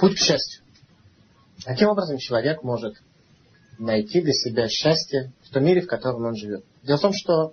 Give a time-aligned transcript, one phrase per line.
[0.00, 0.62] Путь к счастью.
[1.62, 2.94] Каким образом человек может
[3.78, 6.64] найти для себя счастье в том мире, в котором он живет?
[6.82, 7.52] Дело в том, что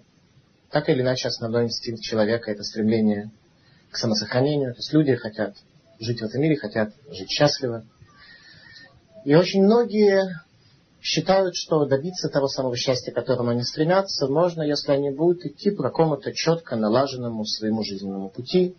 [0.71, 3.31] так или иначе основной инстинкт человека это стремление
[3.91, 4.73] к самосохранению.
[4.73, 5.57] То есть люди хотят
[5.99, 7.85] жить в этом мире, хотят жить счастливо.
[9.25, 10.39] И очень многие
[11.01, 15.69] считают, что добиться того самого счастья, к которому они стремятся, можно, если они будут идти
[15.69, 18.77] по какому-то четко налаженному своему жизненному пути,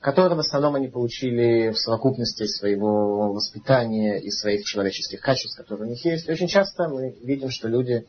[0.00, 5.90] который в основном они получили в совокупности своего воспитания и своих человеческих качеств, которые у
[5.90, 6.28] них есть.
[6.28, 8.06] Очень часто мы видим, что люди,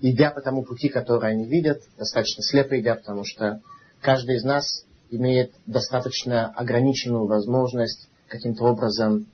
[0.00, 3.60] идя по тому пути, который они видят, достаточно слепо идя, потому что
[4.00, 9.26] каждый из нас имеет достаточно ограниченную возможность каким-то образом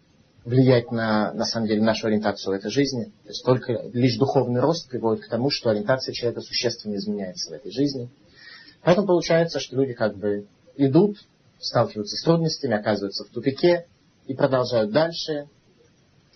[0.45, 3.07] влиять на, на самом деле, нашу ориентацию в этой жизни.
[3.25, 7.52] То есть только лишь духовный рост приводит к тому, что ориентация человека существенно изменяется в
[7.52, 8.09] этой жизни.
[8.83, 10.47] Поэтому получается, что люди как бы
[10.77, 11.19] идут,
[11.66, 13.87] сталкиваются с трудностями, оказываются в тупике
[14.27, 15.48] и продолжают дальше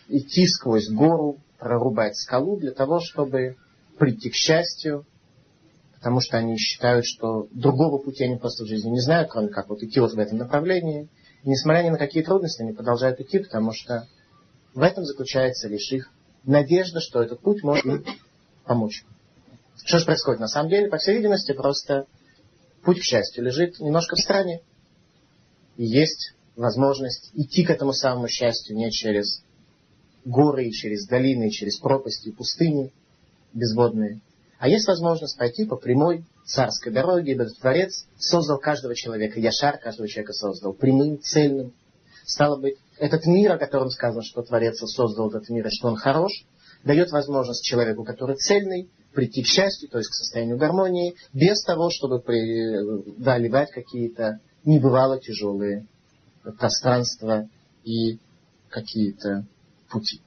[0.09, 3.57] идти сквозь гору, прорубать скалу для того, чтобы
[3.99, 5.07] прийти к счастью,
[5.95, 9.69] потому что они считают, что другого пути они просто в жизни не знают, кроме как
[9.69, 11.09] вот идти вот в этом направлении–
[11.43, 14.07] и несмотря ни на какие трудности, они продолжают идти, потому что
[14.75, 16.11] в этом заключается лишь их
[16.45, 18.07] надежда, что этот путь может
[18.65, 19.05] помочь.
[19.85, 20.41] Что же происходит?
[20.41, 22.07] На самом деле, по всей видимости, просто
[22.85, 24.61] путь к счастью лежит немножко в стороне.
[25.77, 29.43] И есть возможность идти к этому самому счастью не через
[30.25, 32.93] горы, и через долины, и через пропасти, и пустыни
[33.53, 34.21] безводные,
[34.61, 40.07] а есть возможность пойти по прямой царской дороге, ибо Творец создал каждого человека, Яшар каждого
[40.07, 41.73] человека создал, прямым, цельным.
[42.27, 45.97] Стало быть, этот мир, о котором сказано, что Творец создал этот мир, и что он
[45.97, 46.45] хорош,
[46.85, 51.89] дает возможность человеку, который цельный, прийти к счастью, то есть к состоянию гармонии, без того,
[51.91, 55.87] чтобы преодолевать какие-то небывало тяжелые
[56.59, 57.49] пространства
[57.85, 58.19] и
[58.69, 59.45] какие-то
[59.89, 60.21] пути.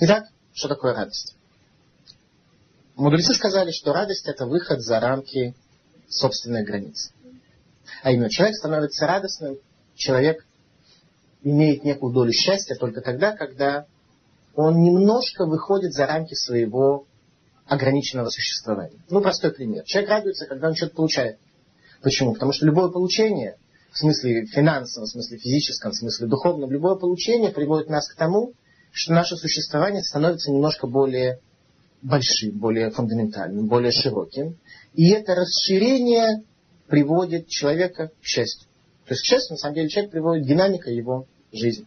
[0.00, 1.36] Итак, что такое радость?
[2.96, 5.54] Мудрецы сказали, что радость это выход за рамки
[6.08, 7.12] собственной границы.
[8.02, 9.58] А именно, человек становится радостным,
[9.94, 10.44] человек
[11.42, 13.86] имеет некую долю счастья только тогда, когда
[14.54, 17.06] он немножко выходит за рамки своего
[17.66, 18.98] ограниченного существования.
[19.10, 19.84] Ну, простой пример.
[19.84, 21.38] Человек радуется, когда он что-то получает.
[22.02, 22.34] Почему?
[22.34, 23.56] Потому что любое получение,
[23.90, 28.52] в смысле финансовом, в смысле физическом, в смысле духовном, любое получение приводит нас к тому,
[28.92, 31.40] что наше существование становится немножко более
[32.02, 34.56] большим, более фундаментальным, более широким.
[34.94, 36.42] И это расширение
[36.86, 38.68] приводит человека к счастью.
[39.06, 41.86] То есть к счастью, на самом деле, человек приводит динамика его жизни.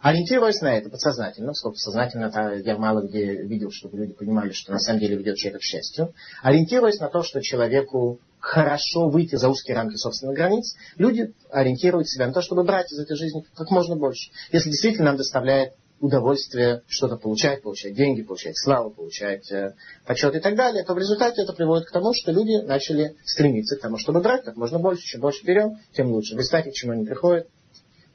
[0.00, 2.30] Ориентируясь на это подсознательно, сколько сознательно
[2.64, 6.12] я мало где видел, чтобы люди понимали, что на самом деле ведет человека к счастью,
[6.42, 12.26] ориентируясь на то, что человеку хорошо выйти за узкие рамки собственных границ, люди ориентируют себя
[12.26, 14.30] на то, чтобы брать из этой жизни как можно больше.
[14.52, 19.74] Если действительно нам доставляет удовольствие что-то получать, получать деньги, получать славу, получать э,
[20.06, 23.76] почет и так далее, то в результате это приводит к тому, что люди начали стремиться
[23.76, 25.04] к тому, чтобы брать как можно больше.
[25.04, 26.34] Чем больше берем, тем лучше.
[26.34, 27.48] В результате к чему они приходят?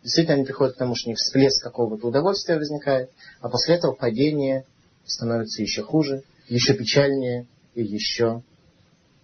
[0.04, 3.12] Действительно, они приходят к тому, что у них всплеск какого-то удовольствия возникает,
[3.42, 4.66] а после этого падение
[5.06, 8.44] становится еще хуже, еще печальнее и еще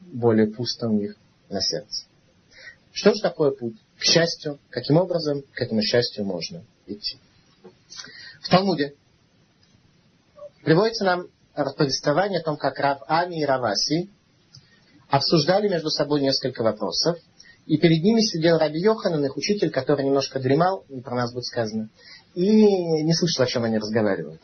[0.01, 1.15] более пусто у них
[1.49, 2.05] на сердце.
[2.91, 4.59] Что же такое путь к счастью?
[4.69, 7.19] Каким образом к этому счастью можно идти?
[8.41, 8.95] В Талмуде
[10.63, 11.27] приводится нам
[11.77, 14.09] повествование о том, как Рав Ами и Раваси
[15.09, 17.17] обсуждали между собой несколько вопросов,
[17.65, 21.45] и перед ними сидел Раби Йоханан, их учитель, который немножко дремал, не про нас будет
[21.45, 21.89] сказано,
[22.35, 24.41] и не слышал, о чем они разговаривают.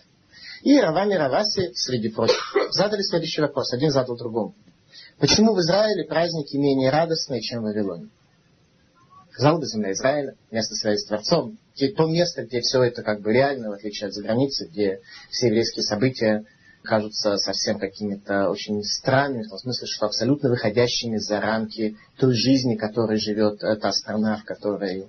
[0.64, 3.74] И Равами и Раваси, среди прочих, задали следующий вопрос.
[3.74, 4.56] Один задал другому.
[5.20, 8.10] Почему в Израиле праздники менее радостные, чем в Вавилоне?
[9.32, 11.58] Казалось бы, земля Израиля, место связи с Творцом,
[11.96, 15.00] то место, где все это как бы реально, в отличие от заграницы, где
[15.30, 16.44] все еврейские события
[16.84, 22.76] кажутся совсем какими-то очень странными, в том смысле, что абсолютно выходящими за рамки той жизни,
[22.76, 25.08] которой живет та страна, в которой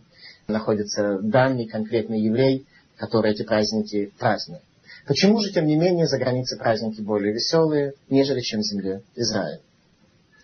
[0.48, 2.66] находится данный конкретный еврей,
[2.96, 4.62] который эти праздники празднует.
[5.06, 9.60] Почему же, тем не менее, за границей праздники более веселые, нежели чем в земле Израиля?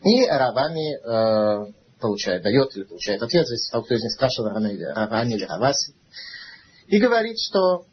[0.03, 5.35] И Равами э, получает, дает или получает ответ, зависит от кто из них спрашивал, Равани
[5.35, 5.93] или Раваси.
[6.87, 7.85] И говорит, что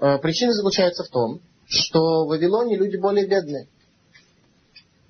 [0.00, 3.68] э, причина заключается в том, что в Вавилоне люди более бедные,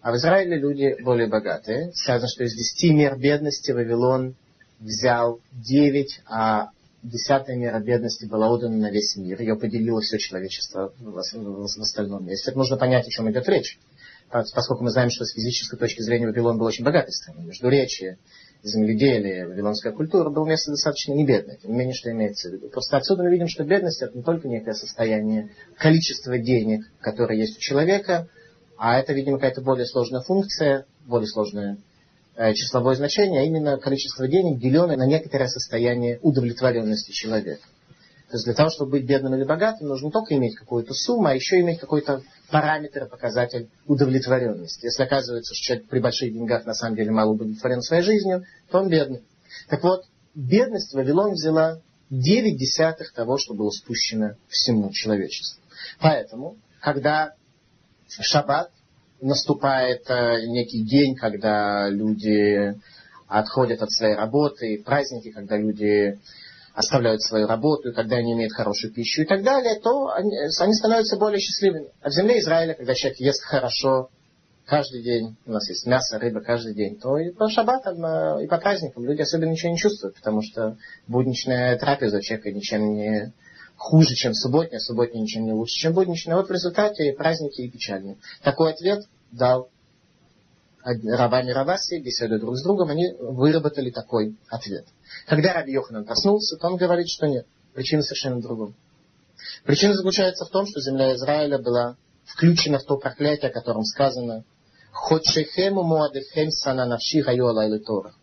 [0.00, 1.93] а в Израиле люди более богатые.
[1.93, 4.34] Сказано, что из десяти мер бедности Вавилон
[4.81, 6.70] взял девять, а
[7.02, 9.40] десятая мера бедности была отдана на весь мир.
[9.40, 12.50] Ее поделило все человечество в, остальном месте.
[12.50, 13.78] Это нужно понять, о чем идет речь
[14.31, 18.19] поскольку мы знаем, что с физической точки зрения Вавилон был очень богатой страной, междуречие,
[18.62, 21.56] земледелие, вавилонская культура было место достаточно небедное.
[21.56, 22.69] Тем не менее, что имеется в виду.
[22.69, 27.56] Просто отсюда мы видим, что бедность это не только некое состояние количества денег, которое есть
[27.56, 28.28] у человека,
[28.76, 31.78] а это, видимо, какая-то более сложная функция, более сложное
[32.37, 37.62] э, числовое значение, а именно количество денег, деленное на некоторое состояние удовлетворенности человека.
[38.28, 41.28] То есть для того, чтобы быть бедным или богатым, нужно не только иметь какую-то сумму,
[41.28, 44.84] а еще иметь какой-то параметр, показатель удовлетворенности.
[44.84, 48.80] Если оказывается, что человек при больших деньгах на самом деле мало удовлетворен своей жизнью, то
[48.80, 49.22] он бедный.
[49.69, 50.04] Так вот,
[50.34, 51.80] бедность Вавилон взяла
[52.10, 55.62] 9 десятых того, что было спущено всему человечеству.
[55.98, 57.32] Поэтому, когда
[58.08, 58.70] шаббат
[59.20, 62.75] наступает э, некий день, когда люди
[63.26, 66.19] отходят от своей работы, праздники, когда люди
[66.78, 70.75] оставляют свою работу, и когда они имеют хорошую пищу и так далее, то они, они
[70.75, 71.88] становятся более счастливыми.
[72.00, 74.10] А в земле Израиля, когда человек ест хорошо
[74.64, 78.46] каждый день, у нас есть мясо, рыба каждый день, то и по шаббатам, э, и
[78.46, 80.76] по праздникам люди особенно ничего не чувствуют, потому что
[81.08, 83.32] будничная трапеза человека ничем не
[83.76, 86.36] хуже, чем субботняя, субботняя ничем не лучше, чем будничная.
[86.36, 88.19] Вот в результате и праздники и печальные.
[88.44, 89.00] Такой ответ
[89.32, 89.69] дал
[91.05, 94.87] Рабани Раваси, беседуя друг с другом, они выработали такой ответ.
[95.26, 97.46] Когда Раби Йоханан проснулся, то он говорит, что нет.
[97.75, 98.75] Причина совершенно в другом.
[99.64, 104.44] Причина заключается в том, что земля Израиля была включена в то проклятие, о котором сказано
[104.93, 108.14] «Ходшехему муадехем сана навши гайо Тора».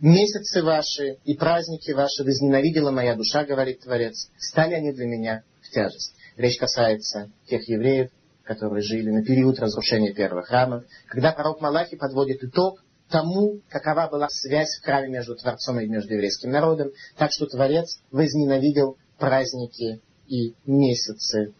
[0.00, 4.30] Месяцы ваши и праздники ваши возненавидела моя душа, говорит Творец.
[4.38, 6.14] Стали они для меня в тяжесть.
[6.36, 8.10] Речь касается тех евреев,
[8.44, 14.28] которые жили на период разрушения первого храма, когда пророк Малахи подводит итог тому, какова была
[14.28, 20.54] связь в храме между Творцом и между еврейским народом, так что Творец возненавидел праздники и
[20.64, 21.52] месяцы,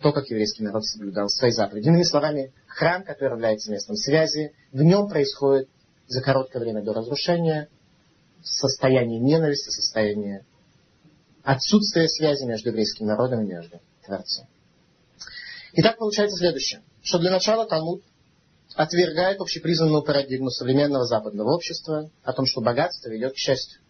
[0.00, 1.88] то, как еврейский народ соблюдал свои заповеди.
[1.88, 5.68] Иными словами, храм, который является местом связи, в нем происходит
[6.08, 7.68] за короткое время до разрушения
[8.42, 10.44] состояние ненависти, состояние
[11.42, 14.46] отсутствия связи между еврейским народом и между Творцом.
[15.72, 18.02] Итак, получается следующее, что для начала Талмуд
[18.74, 23.80] отвергает общепризнанную парадигму современного западного общества о том, что богатство ведет к счастью.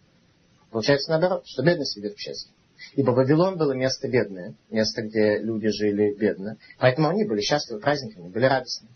[0.69, 2.51] Получается наоборот, что бедность ведет к счастью.
[2.93, 6.57] Ибо Вавилон было место бедное, место, где люди жили бедно.
[6.79, 8.89] Поэтому они были счастливы праздниками, были радостны.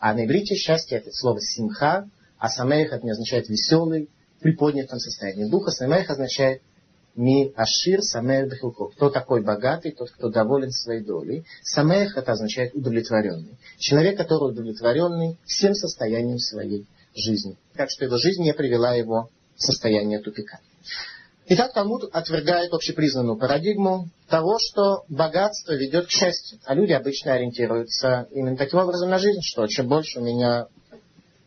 [0.00, 4.08] А на иврите счастье это слово симха, а самех это не означает веселый,
[4.40, 5.70] приподнятом состоянии духа.
[5.72, 6.62] Самех означает
[7.18, 8.90] Ми Ашир Самех Бехилко.
[8.94, 11.44] Кто такой богатый, тот, кто доволен своей долей.
[11.64, 13.58] Самех это означает удовлетворенный.
[13.76, 16.86] Человек, который удовлетворенный всем состоянием своей
[17.16, 17.56] жизни.
[17.74, 20.60] Так что его жизнь не привела его в состояние тупика.
[21.48, 26.60] Итак, Талмуд отвергает общепризнанную парадигму того, что богатство ведет к счастью.
[26.66, 30.68] А люди обычно ориентируются именно таким образом на жизнь, что чем больше у меня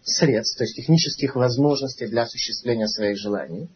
[0.04, 3.70] средств, то есть технических возможностей для осуществления своих желаний,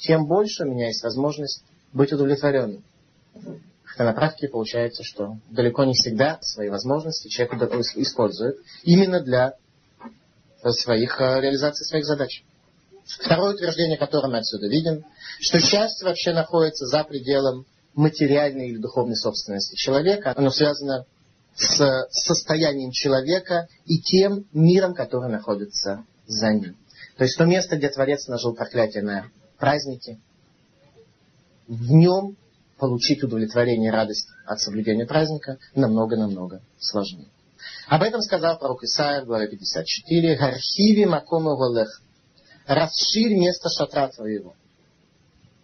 [0.00, 1.62] тем больше у меня есть возможность
[1.92, 2.82] быть удовлетворенным.
[3.84, 7.54] Хотя на практике получается, что далеко не всегда свои возможности человек
[7.96, 9.54] использует именно для
[10.62, 12.44] своих, э, реализации своих задач.
[13.04, 15.04] Второе утверждение, которое мы отсюда видим,
[15.40, 20.32] что счастье вообще находится за пределом материальной или духовной собственности человека.
[20.36, 21.06] Оно связано
[21.56, 26.76] с состоянием человека и тем миром, который находится за ним.
[27.16, 29.24] То есть то место, где Творец нажил проклятие на
[29.60, 30.18] праздники,
[31.68, 32.36] в нем
[32.78, 37.28] получить удовлетворение и радость от соблюдения праздника намного-намного сложнее.
[37.86, 40.36] Об этом сказал пророк Исаия в главе 54.
[40.36, 42.02] «Гархиви макома голех»
[42.66, 44.54] «Расширь место шатра твоего».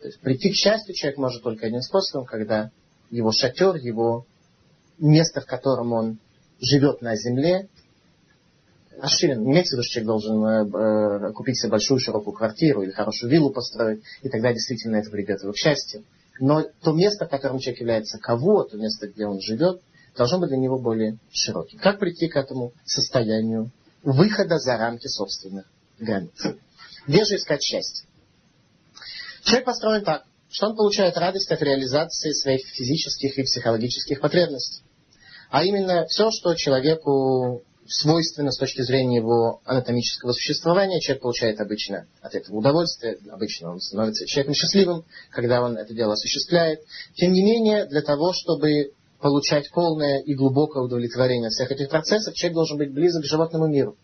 [0.00, 2.70] То есть прийти к счастью человек может только одним способом, когда
[3.10, 4.26] его шатер, его
[4.98, 6.18] место, в котором он
[6.60, 7.68] живет на земле,
[9.00, 9.42] расширен.
[9.42, 12.90] Не имеется в виду, что человек должен э, э, купить себе большую широкую квартиру или
[12.90, 16.04] хорошую виллу построить, и тогда действительно это приведет его к счастью.
[16.38, 19.80] Но то место, в котором человек является кого, то место, где он живет,
[20.16, 21.78] должно быть для него более широким.
[21.78, 23.70] Как прийти к этому состоянию
[24.02, 25.66] выхода за рамки собственных
[25.98, 26.34] границ?
[27.06, 28.06] Где же искать счастье?
[29.42, 34.82] Человек построен так, что он получает радость от реализации своих физических и психологических потребностей.
[35.50, 41.00] А именно все, что человеку свойственно с точки зрения его анатомического существования.
[41.00, 46.14] Человек получает обычно от этого удовольствие, обычно он становится человеком счастливым, когда он это дело
[46.14, 46.80] осуществляет.
[47.14, 52.54] Тем не менее, для того, чтобы получать полное и глубокое удовлетворение всех этих процессов, человек
[52.54, 53.96] должен быть близок к животному миру.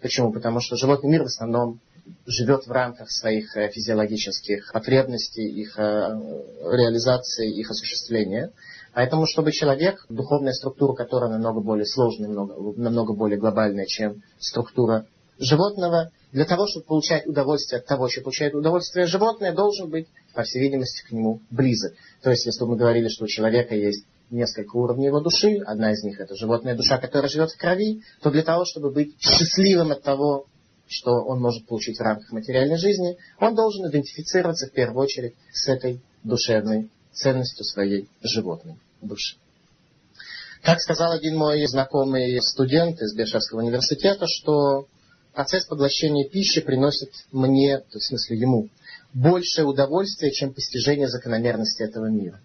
[0.00, 0.32] Почему?
[0.32, 1.80] Потому что животный мир в основном
[2.26, 8.52] живет в рамках своих э, физиологических потребностей, их э, реализации, их осуществления.
[8.96, 15.04] Поэтому, чтобы человек, духовная структура которая намного более сложная, намного, намного более глобальная, чем структура
[15.38, 20.44] животного, для того, чтобы получать удовольствие от того, что получает удовольствие животное, должен быть, по
[20.44, 21.92] всей видимости, к нему близок.
[22.22, 26.02] То есть, если мы говорили, что у человека есть несколько уровней его души, одна из
[26.02, 30.00] них это животная душа, которая живет в крови, то для того, чтобы быть счастливым от
[30.04, 30.46] того,
[30.88, 35.68] что он может получить в рамках материальной жизни, он должен идентифицироваться в первую очередь с
[35.68, 39.36] этой душевной ценностью своей животной души.
[40.62, 44.88] Как сказал один мой знакомый студент из Бешевского университета, что
[45.32, 48.68] процесс поглощения пищи приносит мне, в смысле ему,
[49.14, 52.40] большее удовольствие, чем постижение закономерности этого мира.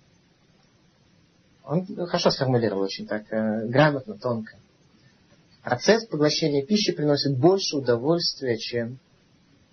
[1.64, 4.58] Он хорошо сформулировал очень так, э, грамотно, тонко.
[5.64, 9.00] Процесс поглощения пищи приносит больше удовольствия, чем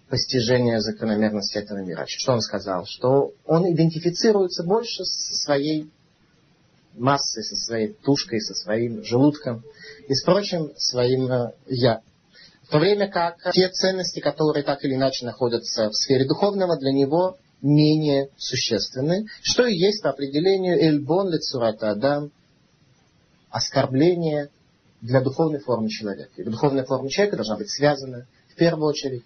[0.08, 2.04] постижение закономерности этого мира.
[2.06, 2.84] Что он сказал?
[2.86, 5.90] Что он идентифицируется больше со своей
[6.98, 9.64] массой, со своей тушкой, со своим желудком
[10.08, 12.00] и с прочим своим э, «я».
[12.64, 16.92] В то время как те ценности, которые так или иначе находятся в сфере духовного, для
[16.92, 22.30] него менее существенны, что и есть по определению эльбон лицурата адам,
[23.50, 24.50] оскорбление
[25.00, 26.30] для духовной формы человека.
[26.36, 29.24] И духовная форма человека должна быть связана в первую очередь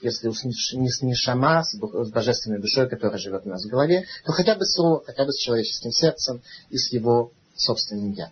[0.00, 4.32] если уж не с нишама, с божественной душой, которая живет у нас в голове, то
[4.32, 8.30] хотя бы с хотя бы с человеческим сердцем и с его собственным я.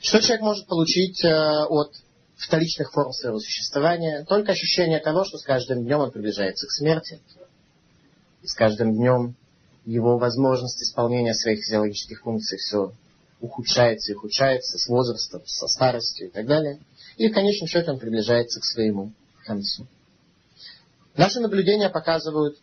[0.00, 1.94] Что человек может получить э, от
[2.36, 4.24] вторичных форм своего существования?
[4.24, 7.20] Только ощущение того, что с каждым днем он приближается к смерти.
[8.42, 9.34] И с каждым днем
[9.84, 12.92] его возможность исполнения своих физиологических функций все
[13.40, 16.80] ухудшается и ухудшается с возрастом, со старостью и так далее.
[17.16, 19.12] И в конечном счете он приближается к своему
[19.44, 19.86] концу.
[21.16, 22.58] Наши наблюдения показывают,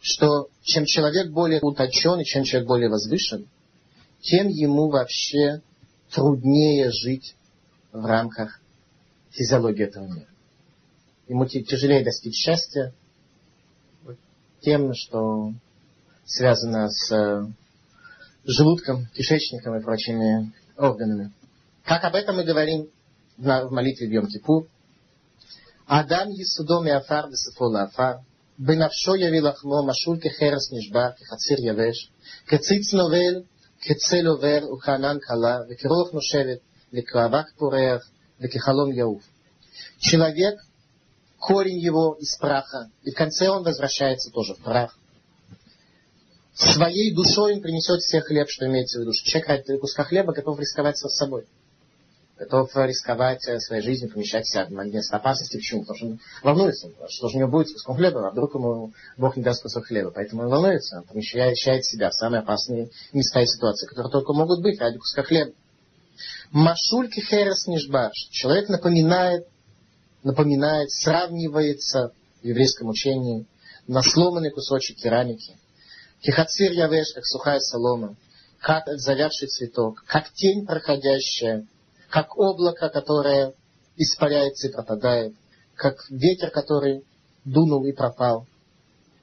[0.00, 3.48] что чем человек более утончен и чем человек более возвышен,
[4.20, 5.62] тем ему вообще
[6.10, 7.34] труднее жить
[7.92, 8.60] в рамках
[9.30, 10.28] физиологии этого мира.
[11.28, 12.92] Ему тяжелее достичь счастья
[14.60, 15.52] тем, что
[16.24, 17.46] связано с э,
[18.44, 21.32] желудком, кишечником и прочими органами.
[21.84, 22.88] Как об этом мы говорим
[23.36, 24.68] в молитве в Йом-Кипур,
[25.87, 28.13] האדם ייסודו מעפר וסופו לעפר,
[28.59, 32.11] בנפשו יביא לחמו משול כחרס נשבר, כחציר יבש,
[32.47, 33.41] כציץ נובל,
[33.81, 36.59] כצל עובר וכענן קלה, וכרוח נושבת,
[36.93, 38.09] וכאבק פורח,
[38.41, 39.23] וכחלום יעוף.
[39.99, 40.55] Человек,
[41.39, 44.97] корень его из праха, и в конце он возвращается тоже в прах.
[46.53, 49.13] Своей душой он принесет все хлеб, что имеется в виду.
[49.13, 51.45] Человек ради куска хлеба готов рисковать со собой
[52.38, 55.56] готов рисковать э, своей жизнью, помещать себя в место опасности.
[55.56, 55.82] Почему?
[55.82, 58.92] Потому что он волнуется, что же у него будет с куском хлеба, а вдруг ему
[59.16, 60.10] Бог не даст кусок хлеба.
[60.10, 64.62] Поэтому он волнуется, он помещает себя в самые опасные места и ситуации, которые только могут
[64.62, 65.52] быть ради куска хлеба.
[66.50, 68.14] Машульки херес нишбаш.
[68.30, 69.46] Человек напоминает,
[70.22, 72.12] напоминает, сравнивается
[72.42, 73.46] в еврейском учении
[73.86, 75.56] на сломанный кусочек керамики.
[76.20, 78.16] Кихацир явеш, как сухая солома,
[78.60, 81.66] как завявший цветок, как тень проходящая,
[82.10, 83.54] как облако, которое
[83.96, 85.34] испаряется и пропадает,
[85.74, 87.04] как ветер, который
[87.44, 88.46] дунул и пропал,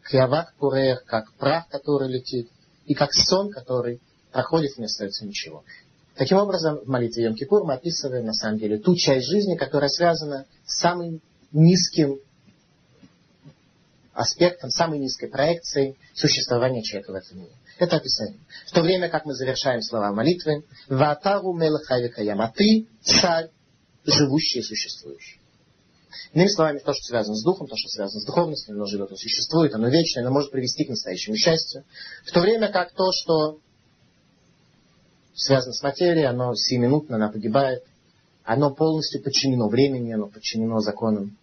[0.09, 2.49] кьявак пурех, как прах, который летит,
[2.85, 5.63] и как сон, который проходит и не остается ничего.
[6.15, 9.89] Таким образом, в молитве Йом Кипур мы описываем, на самом деле, ту часть жизни, которая
[9.89, 11.21] связана с самым
[11.51, 12.19] низким
[14.13, 17.51] аспектом, самой низкой проекцией существования человека в этом мире.
[17.79, 18.39] Это описание.
[18.67, 23.49] В то время, как мы завершаем слова молитвы, «Ватару мелахавика яма» Ты царь,
[24.05, 25.39] живущий и существующий.
[26.33, 29.17] Иными словами, то, что связано с духом, то, что связано с духовностью, оно живет, оно
[29.17, 31.83] существует, оно вечное, оно может привести к настоящему счастью.
[32.25, 33.59] В то время как то, что
[35.35, 37.83] связано с материей, оно сиюминутно, оно погибает,
[38.43, 41.37] оно полностью подчинено времени, оно подчинено законам,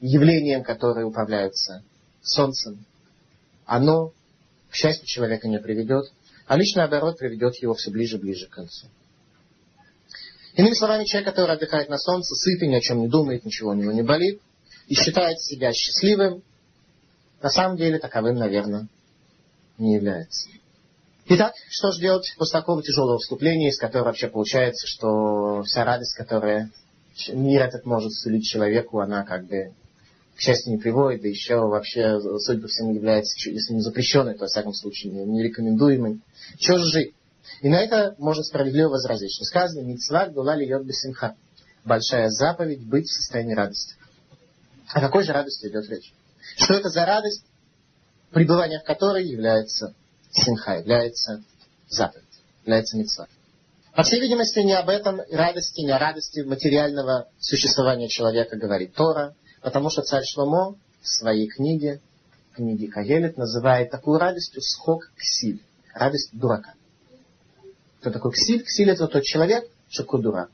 [0.00, 1.82] явлениям, которые управляются
[2.22, 2.84] солнцем.
[3.64, 4.12] Оно
[4.70, 6.06] к счастью человека не приведет,
[6.46, 8.86] а лишь наоборот приведет его все ближе и ближе к концу.
[10.54, 13.74] Иными словами, человек, который отдыхает на солнце, сытый, ни о чем не думает, ничего у
[13.74, 14.40] него не болит,
[14.88, 16.42] и считает себя счастливым,
[17.40, 18.88] на самом деле таковым, наверное,
[19.76, 20.48] не является.
[21.26, 26.16] Итак, что же делать после такого тяжелого вступления, из которого вообще получается, что вся радость,
[26.16, 26.70] которая
[27.28, 29.74] мир этот может сулить человеку, она как бы
[30.38, 34.42] к счастью, не приводит, да еще вообще, судя по всему, является, если не запрещенной, то,
[34.42, 36.20] во всяком случае, не рекомендуемой.
[36.58, 37.14] Чего же жить?
[37.60, 41.34] И на это можно справедливо возразить, что сказано «Митцва гдула льет бесимха»
[41.84, 43.96] Большая заповедь быть в состоянии радости.
[44.92, 46.12] О какой же радости идет речь?
[46.56, 47.44] Что это за радость,
[48.30, 49.92] пребывание в которой является
[50.30, 51.42] симха, является
[51.88, 52.22] заповедь,
[52.62, 53.26] является митцва.
[53.96, 59.34] По всей видимости, не об этом радости, не о радости материального существования человека говорит Тора,
[59.62, 62.00] потому что царь Шломо в своей книге,
[62.54, 65.62] книге Кагелет, называет такую радостью схок ксиль,
[65.94, 66.74] радость дурака.
[68.00, 68.62] Кто такой ксиль?
[68.62, 70.50] Ксиль это тот человек, что такой дурак.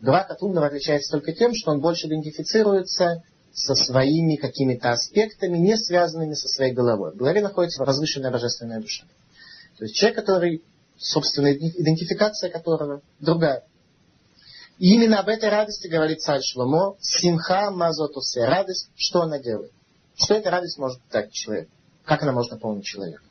[0.00, 5.76] Дурак от умного отличается только тем, что он больше идентифицируется со своими какими-то аспектами, не
[5.76, 7.12] связанными со своей головой.
[7.12, 9.04] В голове находится возвышенная божественная душа.
[9.76, 10.62] То есть человек, который,
[10.96, 13.64] собственно, идентификация которого другая.
[14.78, 19.72] И именно об этой радости говорит царь Шломо, симха мазотусе, радость, что она делает.
[20.16, 21.70] Что эта радость может дать человеку?
[22.04, 23.22] Как она может наполнить человека?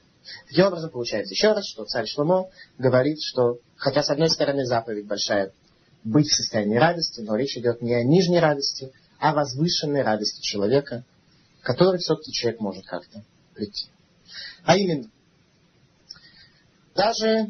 [0.50, 5.08] Таким образом, получается еще раз, что царь Шломо говорит, что, хотя с одной стороны заповедь
[5.08, 5.54] большая,
[6.04, 10.42] быть в состоянии радости, но речь идет не о нижней радости, а о возвышенной радости
[10.42, 11.06] человека,
[11.62, 13.24] к которой все-таки человек может как-то
[13.54, 13.88] прийти.
[14.66, 15.10] А именно,
[16.94, 17.48] даже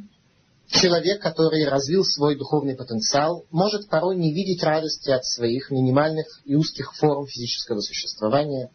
[0.67, 6.55] человек, который развил свой духовный потенциал, может порой не видеть радости от своих минимальных и
[6.55, 8.69] узких форм физического существования,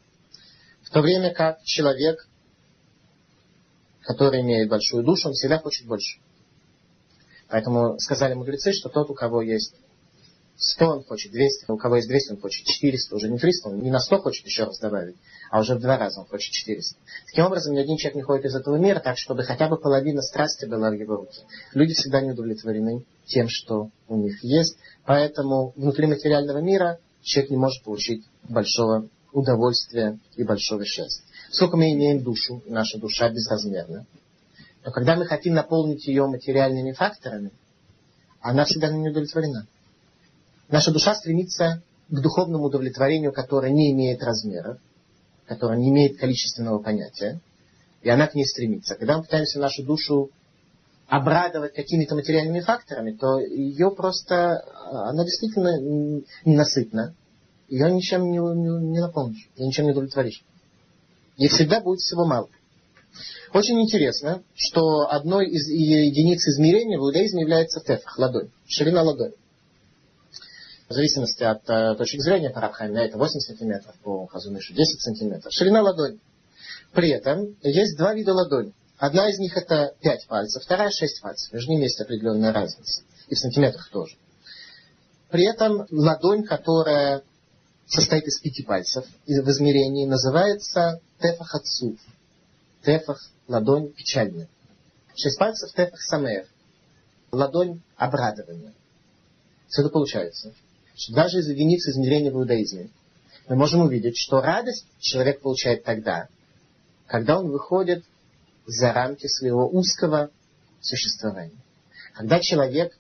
[0.83, 2.27] в то время как человек,
[4.01, 6.19] который имеет большую душу, он всегда хочет больше.
[7.49, 9.75] Поэтому сказали мудрецы, что тот, у кого есть
[10.63, 13.81] 100, он хочет 200, у кого есть 200, он хочет 400, уже не 300, он
[13.81, 15.17] не на 100 хочет еще раз добавить,
[15.51, 16.97] а уже в два раза он хочет 400.
[17.27, 20.23] Таким образом, ни один человек не ходит из этого мира так, чтобы хотя бы половина
[20.23, 21.41] страсти была в его руке.
[21.75, 27.57] Люди всегда не удовлетворены тем, что у них есть, поэтому внутри материального мира человек не
[27.57, 31.25] может получить большого удовольствия и большого счастья.
[31.51, 34.07] Сколько мы имеем душу, наша душа безразмерна,
[34.85, 37.53] но когда мы хотим наполнить ее материальными факторами,
[38.41, 39.67] она всегда не удовлетворена.
[40.73, 44.79] Наша душа стремится к духовному удовлетворению, которое не имеет размера,
[45.47, 47.43] которое не имеет количественного понятия,
[48.01, 48.95] и она к ней стремится.
[48.95, 50.31] Когда мы пытаемся нашу душу
[51.09, 55.79] обрадовать какими-то материальными факторами, то ее просто, она действительно
[56.47, 57.15] ненасытна,
[57.69, 60.43] ее ничем не, не, не наполнишь, ее ничем не удовлетворишь.
[61.37, 62.49] Ей всегда будет всего мало.
[63.53, 69.35] Очень интересно, что одной из единиц измерения в иудаизме является тефах, ладонь, ширина ладони.
[70.93, 75.51] В зависимости от э, точек зрения Парабхайма, это 8 сантиметров, по Хазунышу 10 сантиметров.
[75.51, 76.21] Ширина ладони.
[76.93, 78.75] При этом есть два вида ладони.
[78.99, 81.51] Одна из них это 5 пальцев, вторая 6 пальцев.
[81.51, 83.05] Между ними есть определенная разница.
[83.29, 84.17] И в сантиметрах тоже.
[85.31, 87.23] При этом ладонь, которая
[87.87, 91.97] состоит из пяти пальцев в измерении, называется тефах отцу.
[92.85, 94.47] Тефах ладонь печальная.
[95.17, 96.49] Шесть пальцев тефах самеев.
[97.31, 98.75] Ладонь обрадования.
[99.71, 100.53] Что это получается?
[101.11, 102.91] Даже из единицы измерения в иудаизме
[103.49, 106.29] мы можем увидеть, что радость человек получает тогда,
[107.07, 108.05] когда он выходит
[108.67, 110.31] за рамки своего узкого
[110.81, 111.61] существования.
[112.15, 112.97] Когда человек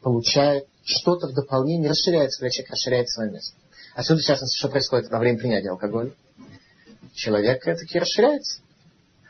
[0.00, 3.54] получает что-то в дополнение, расширяет свой человек, расширяет свое место.
[3.94, 6.12] Отсюда, в частности, что происходит во время принятия алкоголя?
[7.14, 8.62] Человек таки расширяется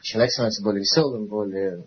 [0.03, 1.85] человек становится более веселым, более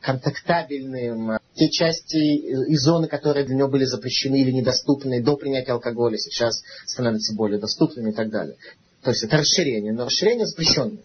[0.00, 1.38] контактабельным.
[1.54, 6.62] Те части и зоны, которые для него были запрещены или недоступны до принятия алкоголя, сейчас
[6.84, 8.56] становятся более доступными и так далее.
[9.02, 11.02] То есть это расширение, но расширение запрещенное.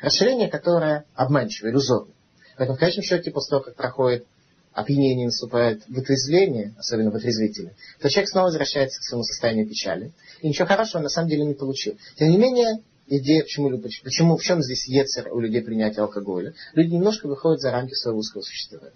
[0.00, 2.14] Расширение, которое обманчивое, иллюзорное.
[2.56, 4.26] Поэтому в конечном счете, после того, как проходит
[4.72, 10.12] опьянение, наступает вытрезвление, особенно вытрезвители, то человек снова возвращается к своему состоянию печали.
[10.40, 11.98] И ничего хорошего на самом деле не получил.
[12.16, 16.54] Тем не менее, идея, почему, почему, в чем здесь ецер у людей принятия алкоголя.
[16.72, 18.94] Люди немножко выходят за рамки своего узкого существования.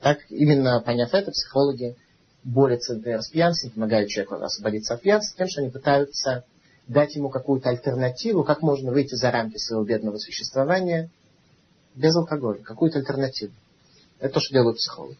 [0.00, 1.96] Так, именно поняв это, психологи
[2.44, 6.44] борются, например, с пьянством, помогают человеку освободиться от пьянства, тем, что они пытаются
[6.86, 11.10] дать ему какую-то альтернативу, как можно выйти за рамки своего бедного существования
[11.94, 13.52] без алкоголя, какую-то альтернативу.
[14.20, 15.18] Это то, что делают психологи.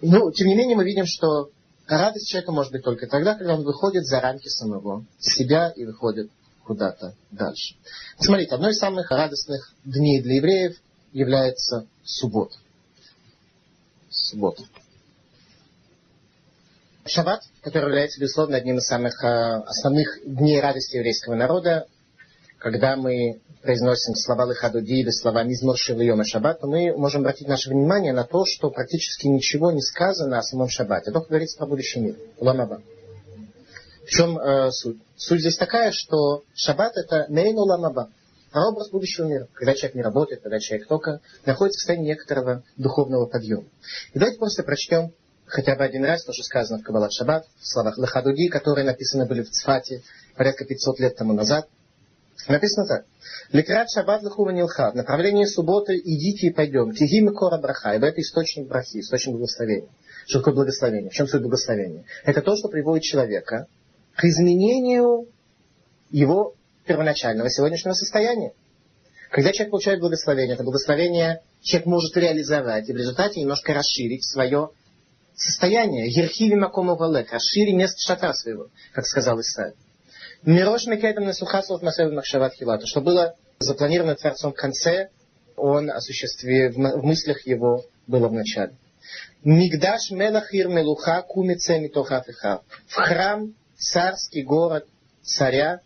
[0.00, 1.50] Ну, тем не менее, мы видим, что
[1.86, 6.30] радость человека может быть только тогда, когда он выходит за рамки самого себя и выходит
[6.64, 7.76] куда-то дальше.
[8.18, 10.76] Смотрите, одной из самых радостных дней для евреев
[11.12, 12.56] является суббота.
[14.10, 14.62] Суббота.
[17.06, 21.86] Шаббат, который является, безусловно, одним из самых э, основных дней радости еврейского народа,
[22.58, 28.12] когда мы произносим слова Лыхадуди или слова Мизмор Шивайома Шаббат, мы можем обратить наше внимание
[28.12, 31.12] на то, что практически ничего не сказано о самом Шаббате.
[31.12, 32.16] Только говорится про будущий мир.
[32.38, 32.82] Ламаба.
[34.04, 34.98] В чем э, суть?
[35.16, 38.10] Суть здесь такая, что Шаббат это Нейну Ламаба.
[38.52, 39.48] Прообраз будущего мира.
[39.54, 43.64] Когда человек не работает, когда человек только находится в состоянии некоторого духовного подъема.
[44.12, 45.12] И давайте просто прочтем
[45.46, 49.26] хотя бы один раз то, что сказано в Кабалат Шаббат, в словах Лахадуди, которые написаны
[49.26, 50.02] были в Цфате
[50.36, 51.68] порядка 500 лет тому назад.
[52.48, 53.06] Написано так.
[53.52, 54.90] Лекрат шаббат лахува нилха.
[54.90, 56.92] В направлении субботы идите и пойдем.
[56.92, 57.94] Кигим кора браха.
[57.94, 59.88] Ибо это источник брахи, источник благословения.
[60.26, 61.10] Что такое благословение?
[61.10, 62.04] В чем суть благословения?
[62.24, 63.66] Это то, что приводит человека
[64.16, 65.28] к изменению
[66.10, 66.54] его
[66.86, 68.52] первоначального сегодняшнего состояния.
[69.30, 74.70] Когда человек получает благословение, это благословение человек может реализовать и в результате немножко расширить свое
[75.34, 76.08] состояние.
[76.08, 79.74] Ерхиви макому валек, расшири место шатра своего, как сказал Исаия.
[80.44, 85.08] Мирош Микетам Насухаслов Масев Махшават Хилата, что было запланировано Творцом в конце,
[85.56, 88.74] он осуществил, в мыслях его было в начале.
[89.42, 92.62] Мигдаш Мелахир Мелуха Кумице Митохафиха.
[92.86, 94.86] В храм, царский город
[95.22, 95.80] царя,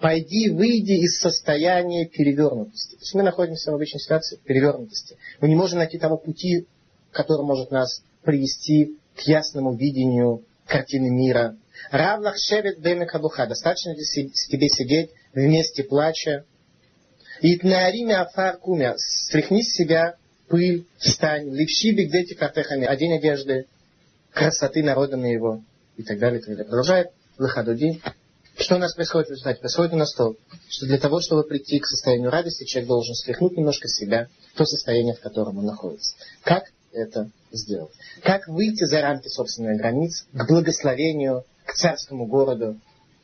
[0.00, 2.96] пойди, выйди из состояния перевернутости.
[2.96, 5.16] То есть мы находимся в обычной ситуации перевернутости.
[5.40, 6.66] Мы не можем найти того пути,
[7.12, 11.56] который может нас привести к ясному видению картины мира,
[11.90, 13.46] Равлах шевет беме кабуха.
[13.46, 16.44] Достаточно тебе сидеть вместе плача.
[17.40, 18.94] И тнаариме афар кумя.
[18.96, 20.16] Стряхни с себя
[20.48, 21.50] пыль, встань.
[21.54, 22.86] Левши бигдети картехами.
[22.86, 23.66] Одень одежды
[24.32, 25.62] красоты народа на его.
[25.96, 26.64] И так далее, и так далее.
[26.64, 28.00] Продолжает Лахадудин.
[28.58, 29.60] Что у нас происходит в результате?
[29.60, 30.34] Происходит у нас то,
[30.68, 35.14] что для того, чтобы прийти к состоянию радости, человек должен стряхнуть немножко себя, то состояние,
[35.14, 36.16] в котором он находится.
[36.42, 37.92] Как это сделать?
[38.22, 42.80] Как выйти за рамки собственных границ к благословению к царскому городу.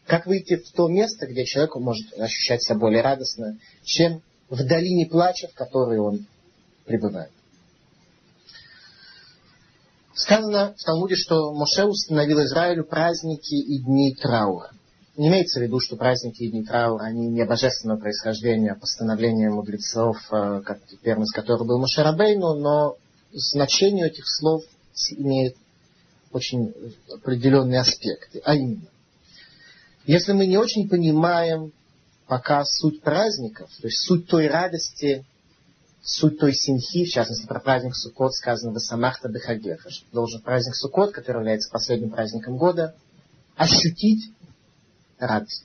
[0.07, 4.20] Как выйти в то место, где человек может ощущать себя более радостно, чем
[4.51, 6.27] в долине плача, в которой он
[6.85, 7.31] пребывает.
[10.14, 14.70] Сказано в Талмуде, что Моше установил Израилю праздники и дни траура.
[15.16, 19.51] Не имеется в виду, что праздники и дни траура, они не божественного происхождения, а постановления
[19.51, 20.62] мудрецов, э,
[21.03, 22.96] первым из которых был Моше Рабейну, но
[23.33, 24.62] значение этих слов
[25.16, 25.57] имеет
[26.31, 26.75] очень
[27.12, 28.40] определенные аспекты.
[28.44, 28.88] А именно,
[30.07, 31.72] если мы не очень понимаем
[32.27, 35.25] пока суть праздников, то есть суть той радости,
[36.03, 41.12] суть той синхи, в частности, про праздник Суккот сказано Самахта Бехагеха, что должен праздник Суккот,
[41.12, 42.95] который является последним праздником года,
[43.57, 44.33] ощутить
[45.19, 45.65] радость.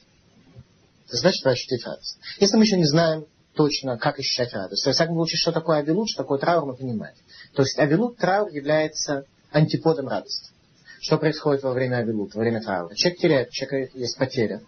[1.07, 2.19] Это значит, что ощутить радость.
[2.39, 5.79] Если мы еще не знаем точно, как ощущать радость, то, во всяком случае, что такое
[5.79, 7.15] авилут, что такое траур, мы понимаем.
[7.53, 10.51] То есть авилут, траур является антиподом радости.
[10.99, 12.93] Что происходит во время авилут, во время траура?
[12.93, 13.49] Человек теряет,
[13.95, 14.61] у есть потеря.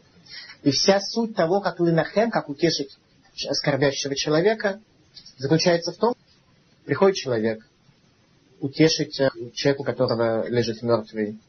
[0.64, 2.98] И вся суть того, как лынахем, как утешить
[3.36, 4.80] скорбящего человека,
[5.38, 6.16] заключается в том,
[6.86, 7.66] приходит человек,
[8.60, 11.40] утешить э, человека, у которого лежит мертвый,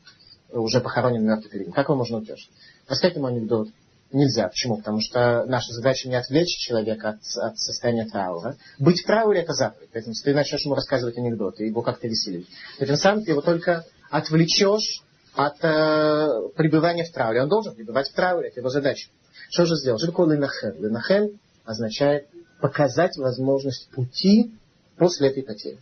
[0.50, 1.74] уже похоронен мертвый перед.
[1.74, 2.50] Как его можно утешить?
[2.88, 3.68] Рассказать ему анекдот.
[4.12, 4.48] Нельзя.
[4.48, 4.78] Почему?
[4.78, 8.56] Потому что наша задача не отвлечь человека от, от состояния траура.
[8.78, 9.90] Быть в трауре– это заповедь.
[9.92, 13.84] Поэтому ты начнешь ему рассказывать анекдоты, его как-то веселить, то тем самым ты его только
[14.10, 15.04] отвлечешь
[15.34, 17.42] от э, пребывания в трауре.
[17.42, 19.10] Он должен пребывать в трауре, это его задача.
[19.48, 19.98] Что же сделал?
[19.98, 20.36] Что такое?
[20.36, 22.26] Линахем означает
[22.60, 24.52] показать возможность пути
[24.96, 25.76] после этой потери.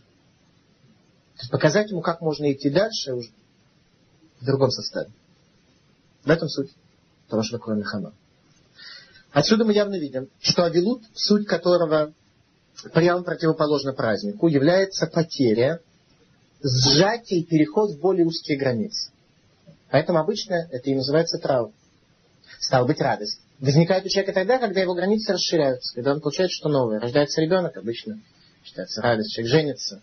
[1.35, 3.29] То есть показать ему, как можно идти дальше уже
[4.39, 5.09] в другом составе.
[6.23, 6.71] В этом суть
[7.27, 8.13] того, что такое Мехама.
[9.31, 12.13] Отсюда мы явно видим, что Авилут, суть которого
[12.93, 15.81] прямо противоположна празднику, является потеря
[16.61, 19.11] сжатие и переход в более узкие границы.
[19.91, 21.71] Поэтому обычно это и называется траур.
[22.59, 23.39] Стало быть, радость.
[23.59, 26.99] Возникает у человека тогда, когда его границы расширяются, когда он получает что новое.
[26.99, 28.21] Рождается ребенок, обычно
[28.63, 30.01] считается радость, человек женится.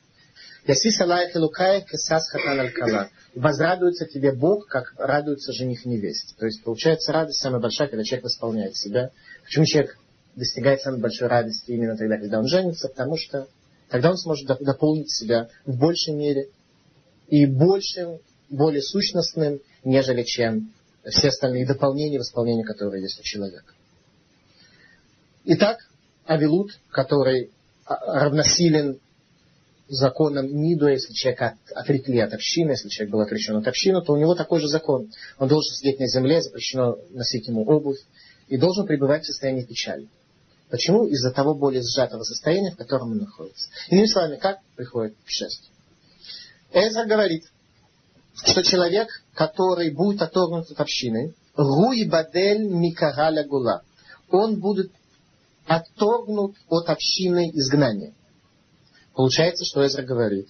[0.67, 3.09] Ясис Аллах и Лукай Кесас Хатан Аль-Кала.
[3.35, 6.35] Возрадуется тебе Бог, как радуется жених невесте.
[6.39, 9.11] То есть получается радость самая большая, когда человек восполняет себя.
[9.45, 9.97] Почему человек
[10.35, 12.89] достигает самой большой радости именно тогда, когда он женится?
[12.89, 13.47] Потому что
[13.89, 16.49] Тогда он сможет дополнить себя в большей мере
[17.29, 20.73] и большим, более сущностным, нежели чем
[21.11, 23.73] все остальные дополнения, восполнения, которые есть у человека.
[25.45, 25.79] Итак,
[26.25, 27.51] Авилут, который
[27.87, 28.99] равносилен
[29.89, 34.13] законам Ниду, если человек от, отрекли от общины, если человек был отречен от общины, то
[34.13, 35.13] у него такой же закон.
[35.39, 38.01] Он должен сидеть на земле, запрещено носить ему обувь,
[38.49, 40.09] и должен пребывать в состоянии печали.
[40.71, 41.07] Почему?
[41.07, 43.69] Из-за того более сжатого состояния, в котором он находится.
[43.89, 45.31] Иными словами, как приходит к?
[46.73, 47.45] Эзра говорит,
[48.45, 53.83] что человек, который будет оторгнут от общины, Руи Бадель Микагаля Гула,
[54.31, 54.93] он будет
[55.67, 58.13] отторгнут от общины изгнания.
[59.15, 60.49] Получается, что Эзра говорит,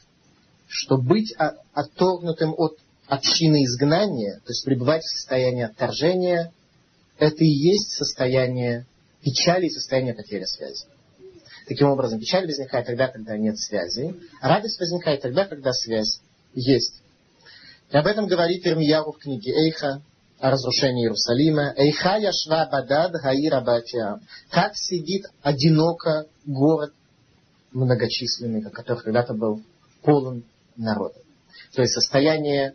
[0.66, 1.33] что быть
[1.72, 6.53] отторгнутым от общины изгнания, то есть пребывать в состоянии отторжения,
[7.18, 8.87] это и есть состояние
[9.22, 10.85] печали и состояние потери связи.
[11.66, 16.20] Таким образом, печаль возникает тогда, когда нет связи, радость возникает тогда, когда связь
[16.55, 17.03] есть.
[17.90, 20.03] И об этом говорит Ирмияру в книге Эйха,
[20.38, 21.72] о разрушении Иерусалима.
[21.77, 24.20] Эйха яшва бадад гаира батиам.
[24.51, 26.92] Как сидит одиноко город
[27.72, 29.62] многочисленный, который когда-то был
[30.03, 30.44] полон
[30.77, 31.20] народа.
[31.75, 32.75] То есть состояние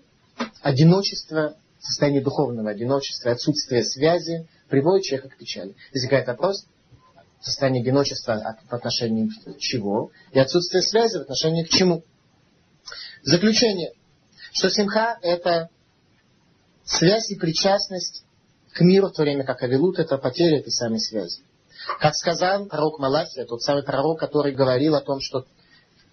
[0.61, 5.75] одиночества, состояние духовного одиночества, отсутствие связи приводит человека к печали.
[5.93, 6.65] Возникает вопрос,
[7.41, 12.03] состояние одиночества в отношении чего и отсутствие связи в отношении к чему.
[13.23, 13.93] Заключение,
[14.51, 15.69] что симха– это
[16.83, 18.23] связь и причастность
[18.73, 21.41] к миру, в то время как Авилут– это потеря этой самой связи.
[21.99, 25.45] Как сказал пророк Малахия, тот самый пророк, который говорил о том, что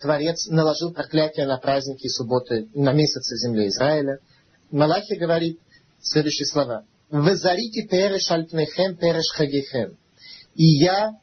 [0.00, 4.18] Творец наложил проклятие на праздники и субботы, на месяцы земли Израиля.
[4.70, 5.58] Малахия говорит
[6.00, 6.84] следующие слова.
[7.10, 9.96] «Везарите переш альпнехем переш хагихем».
[10.54, 11.18] И я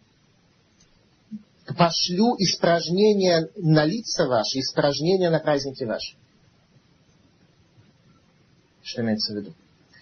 [1.78, 6.16] пошлю испражнения на лица ваши, испражнения на праздники ваши.
[8.86, 9.54] Что имеется в виду?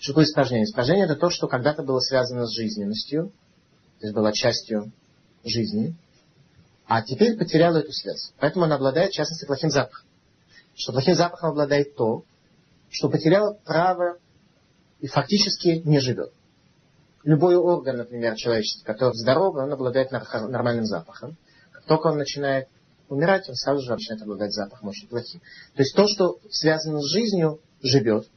[0.02, 0.66] Что такое испражнение?
[0.66, 3.32] Испражнение это то, что когда-то было связано с жизненностью,
[4.00, 4.92] то есть была частью
[5.46, 5.96] жизни,
[6.86, 8.34] а теперь потеряла эту связь.
[8.40, 10.06] Поэтому она обладает, в частности, плохим запахом.
[10.76, 12.26] Что плохим запахом обладает то,
[12.90, 14.18] что потеряла право
[15.00, 16.34] и фактически не живет.
[17.24, 21.38] Любой орган, например, человеческий, который здоров, он обладает нормальным запахом.
[21.72, 22.68] Как только он начинает
[23.08, 25.40] умирать, он сразу же начинает обладать запахом очень плохим.
[25.74, 28.28] То есть то, что связано с жизнью, живет.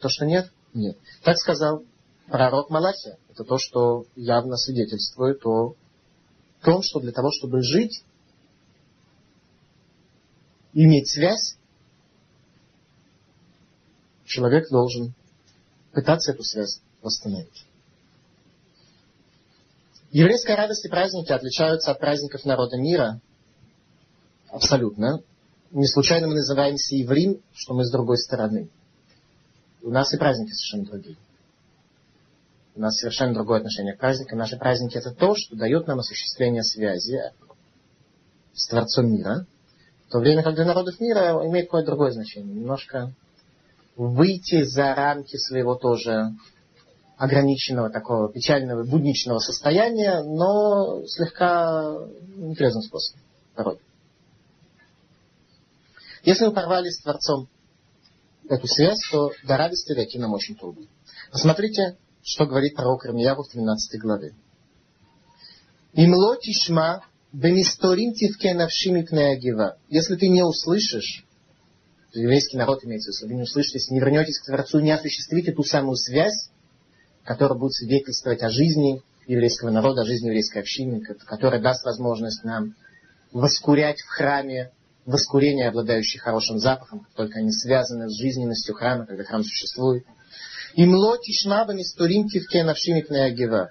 [0.00, 0.96] То, что нет, нет.
[1.22, 1.84] Так сказал
[2.26, 3.18] пророк Малахия.
[3.30, 5.74] Это то, что явно свидетельствует о
[6.62, 8.04] том, что для того, чтобы жить,
[10.72, 11.56] иметь связь,
[14.24, 15.14] человек должен
[15.92, 17.66] пытаться эту связь восстановить.
[20.10, 23.20] Еврейская радость и праздники отличаются от праздников народа мира
[24.48, 25.22] абсолютно.
[25.70, 28.70] Не случайно мы называемся еврим, что мы с другой стороны.
[29.82, 31.16] У нас и праздники совершенно другие.
[32.74, 34.38] У нас совершенно другое отношение к праздникам.
[34.38, 37.20] Наши праздники это то, что дает нам осуществление связи
[38.54, 39.46] с Творцом мира.
[40.06, 42.54] В то время как для народов мира имеет какое-то другое значение.
[42.54, 43.12] Немножко
[43.96, 46.32] выйти за рамки своего тоже
[47.16, 51.98] ограниченного такого печального будничного состояния, но слегка
[52.36, 53.22] непрезным способом
[53.54, 53.78] порой.
[56.22, 57.48] Если мы порвали с Творцом
[58.48, 60.86] эту связь, то до радости дойти нам очень трудно.
[61.30, 64.34] Посмотрите, что говорит пророк Рамияву в 13 главе.
[65.94, 69.78] Имло тишма бемисторим тивке навшими пнеагива.
[69.88, 71.24] Если ты не услышишь,
[72.12, 74.92] еврейский народ имеется в виду, если вы не услышите, если не вернетесь к Творцу, не
[74.92, 76.50] осуществите ту самую связь,
[77.24, 82.74] которая будет свидетельствовать о жизни еврейского народа, о жизни еврейской общины, которая даст возможность нам
[83.32, 84.72] воскурять в храме
[85.10, 90.04] воскурение, обладающее хорошим запахом, как только они связаны с жизненностью храма, когда храм существует–
[90.74, 93.70] Имло тишмабами стурим кивке навшимик агива.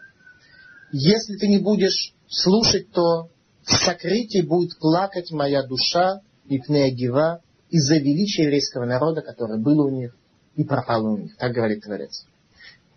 [0.91, 3.29] Если ты не будешь слушать, то
[3.63, 9.89] в сокрытии будет плакать моя душа и агива из-за величия еврейского народа, который был у
[9.89, 10.15] них
[10.55, 11.37] и пропал у них.
[11.37, 12.25] Так говорит Творец.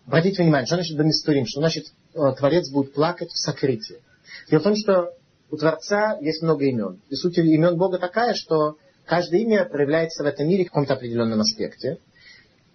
[0.05, 1.45] Обратите внимание, что значит Бамистурим?
[1.45, 4.01] Что значит э, Творец будет плакать в сокрытии?
[4.49, 5.13] Дело в том, что
[5.51, 7.01] у Творца есть много имен.
[7.09, 11.41] И суть имен Бога такая, что каждое имя проявляется в этом мире в каком-то определенном
[11.41, 11.99] аспекте.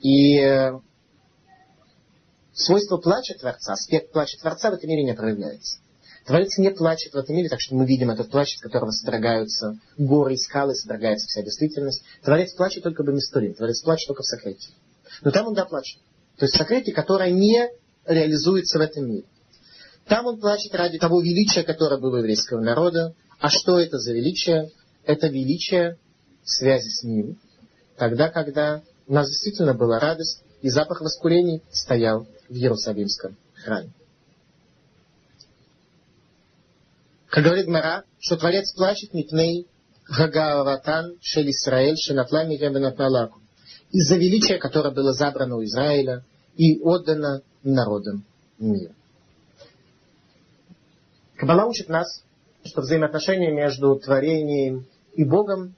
[0.01, 0.79] И э,
[2.57, 5.79] Свойство плача Творца, аспект плача Творца в этом мире не проявляется.
[6.25, 9.79] Творец не плачет в этом мире, так что мы видим этот плач, от которого содрогаются
[9.99, 12.03] горы и скалы, содрогается вся действительность.
[12.25, 14.73] Творец плачет только в Бамистурин, Творец плачет только в сокрытии.
[15.21, 16.01] Но там он, да, плачет.
[16.39, 17.69] То есть сокрытие, которое не
[18.07, 19.27] реализуется в этом мире.
[20.09, 23.15] Там он плачет ради того величия, которое было у еврейского народа.
[23.41, 24.71] А что это за величие?
[25.05, 25.99] Это величие
[26.45, 27.39] связи с ним.
[27.97, 33.91] Тогда, когда у нас действительно была радость, и запах воскурений стоял в Иерусалимском храме.
[37.29, 39.67] Как говорит Мара, что Творец плачет митней
[40.09, 43.41] Гагаватан Шель Исраэль Шенафла Миребенатналаку
[43.91, 46.25] из-за величия, которое было забрано у Израиля
[46.57, 48.25] и отдано народам
[48.59, 48.95] мира.
[51.37, 52.23] Кабала учит нас,
[52.65, 55.75] что взаимоотношения между творением и Богом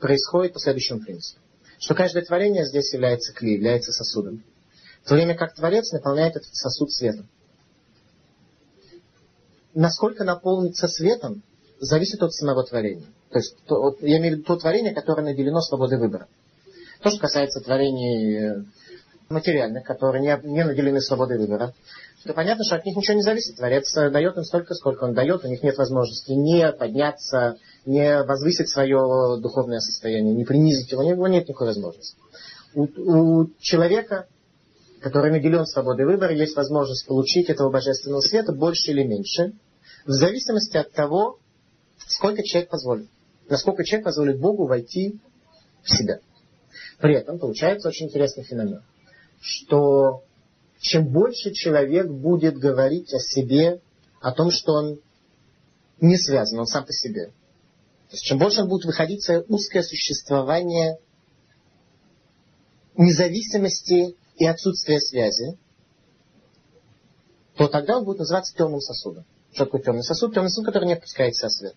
[0.00, 1.40] происходит по следующему принципу.
[1.78, 4.42] Что каждое творение здесь является клей, является сосудом
[5.04, 7.28] в то время как Творец наполняет этот сосуд светом.
[9.74, 11.42] Насколько наполнится светом,
[11.78, 13.06] зависит от самого творения.
[13.30, 16.28] То есть, то, я имею в виду то творение, которое наделено свободой выбора.
[17.02, 18.64] То, что касается творений э,
[19.28, 21.74] материальных, которые не, не наделены свободой выбора,
[22.24, 23.56] то понятно, что от них ничего не зависит.
[23.56, 28.22] Творец э, дает им столько, сколько он дает, у них нет возможности не подняться, не
[28.22, 32.16] возвысить свое духовное состояние, не принизить его, у него нет никакой возможности.
[32.74, 34.26] У, у человека
[35.04, 39.52] который наделен свободой выбора, есть возможность получить этого божественного света больше или меньше,
[40.06, 41.38] в зависимости от того,
[41.98, 43.08] сколько человек позволит.
[43.50, 45.20] Насколько человек позволит Богу войти
[45.82, 46.20] в себя.
[47.00, 48.82] При этом получается очень интересный феномен,
[49.42, 50.22] что
[50.84, 53.80] чем больше человек будет говорить о себе,
[54.20, 55.00] о том, что он
[55.98, 57.28] не связан, он сам по себе.
[57.28, 60.98] То есть, чем больше он будет выходить в свое узкое существование
[62.98, 65.56] независимости и отсутствия связи,
[67.56, 69.24] то тогда он будет называться темным сосудом.
[69.54, 70.34] Что такое темный сосуд?
[70.34, 71.76] Темный сосуд, который не впускает себя свет.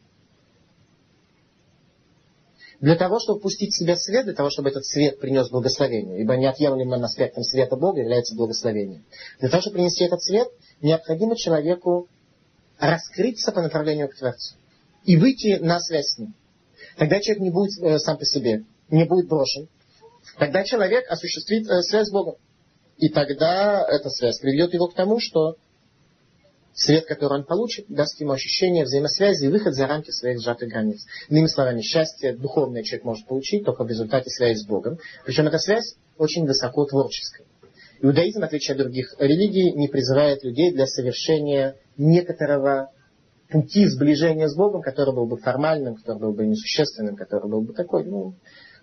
[2.79, 6.35] Для того, чтобы пустить в себя свет, для того, чтобы этот свет принес благословение, ибо
[6.35, 9.03] неотъемлемым аспектом света Бога является благословение.
[9.39, 10.47] Для того, чтобы принести этот свет,
[10.81, 12.07] необходимо человеку
[12.77, 14.55] раскрыться по направлению к Творцу
[15.05, 16.35] и выйти на связь с ним.
[16.97, 19.67] Тогда человек не будет э, сам по себе, не будет брошен.
[20.37, 22.35] Тогда человек осуществит э, связь с Богом.
[22.97, 25.55] И тогда эта связь приведет его к тому, что
[26.77, 31.05] свет, который он получит, даст ему ощущение взаимосвязи и выход за рамки своих сжатых границ.
[31.27, 34.99] Иными словами, счастье духовное человек может получить только в результате связи с Богом.
[35.25, 37.47] Причем эта связь очень высоко творческая.
[37.99, 42.91] Иудаизм, в отличие от других религий, не призывает людей для совершения некоторого
[43.49, 47.73] пути сближения с Богом, который был бы формальным, который был бы несущественным, который был бы
[47.73, 48.35] такой, ну,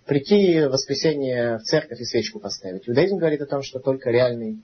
[0.05, 2.89] прийти в воскресенье в церковь и свечку поставить.
[2.89, 4.59] Иудаизм говорит о том, что только реальный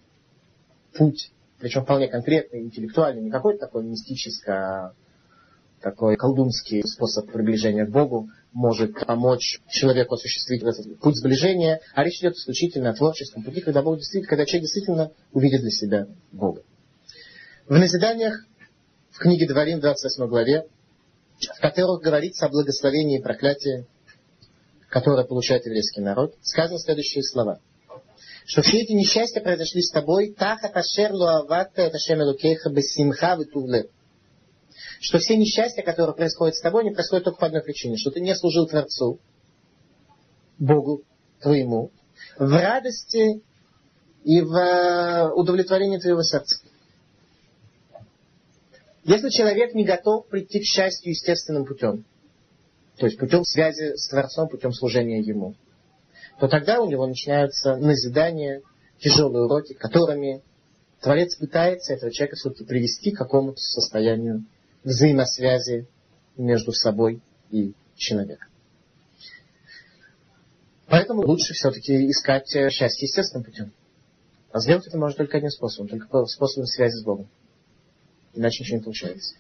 [0.94, 1.32] путь,
[1.62, 4.94] причем вполне конкретный, интеллектуальный, не какой-то такой мистический, а
[5.80, 12.20] такой колдунский способ приближения к Богу может помочь человеку осуществить этот путь сближения, а речь
[12.20, 16.64] идет исключительно о творческом пути, когда Бог действительно, когда человек действительно увидит для себя Бога.
[17.68, 18.46] В назиданиях
[19.12, 20.66] в книге Дворим, 28 главе,
[21.40, 23.86] в которых говорится о благословении и проклятии,
[24.90, 27.60] которое получает еврейский народ, сказано следующие слова.
[28.52, 33.88] Что все эти несчастья произошли с тобой, тахат ашер луаватта это шем элукейха бессимха витувле.
[35.00, 38.20] Что все несчастья, которые происходят с тобой, не происходят только по одной причине, что ты
[38.20, 39.22] не служил Творцу,
[40.60, 41.04] Богу
[41.40, 41.92] твоему,
[42.38, 43.42] в радости
[44.26, 46.58] и в э, удовлетворении твоего сердца.
[49.06, 52.04] Если человек не готов прийти к счастью естественным путем,
[52.98, 55.56] то есть путем связи с Творцом, путем служения Ему,
[56.42, 58.64] то тогда у него начинаются назидания,
[58.98, 60.42] тяжелые уроки, которыми
[61.00, 64.46] Творец пытается этого человека все-таки привести к какому-то состоянию
[64.84, 65.88] взаимосвязи
[66.38, 68.50] между собой и человеком.
[70.88, 73.72] Поэтому лучше все-таки искать счастье естественным путем.
[74.52, 77.30] А сделать это можно только одним способом, только способом связи с Богом.
[78.34, 79.36] Иначе ничего не получается.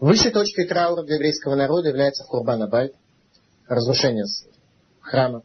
[0.00, 2.94] Высшей точкой траура для еврейского народа является Хурбан Абайт,
[3.66, 4.26] разрушение
[5.06, 5.42] храма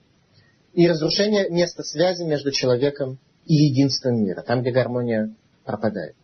[0.74, 5.34] и разрушение места связи между человеком и единством мира, там, где гармония
[5.66, 6.16] пропадает.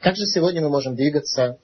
[0.00, 1.58] Как же сегодня мы можем двигаться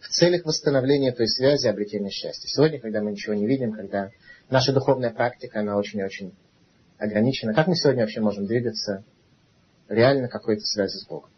[0.00, 2.48] в целях восстановления той связи обретения счастья?
[2.48, 4.10] Сегодня, когда мы ничего не видим, когда
[4.50, 6.34] наша духовная практика, она очень-очень
[6.98, 9.04] ограничена, как мы сегодня вообще можем двигаться
[9.88, 11.30] реально какой-то связи с Богом?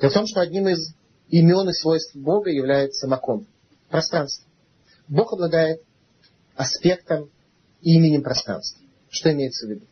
[0.00, 0.94] Дело в том, что одним из
[1.28, 3.46] имен и свойств Бога является маком,
[3.88, 4.48] пространство.
[5.08, 5.82] Бог обладает
[6.54, 7.30] аспектом
[7.82, 8.82] именем пространства.
[9.08, 9.86] Что имеется в виду?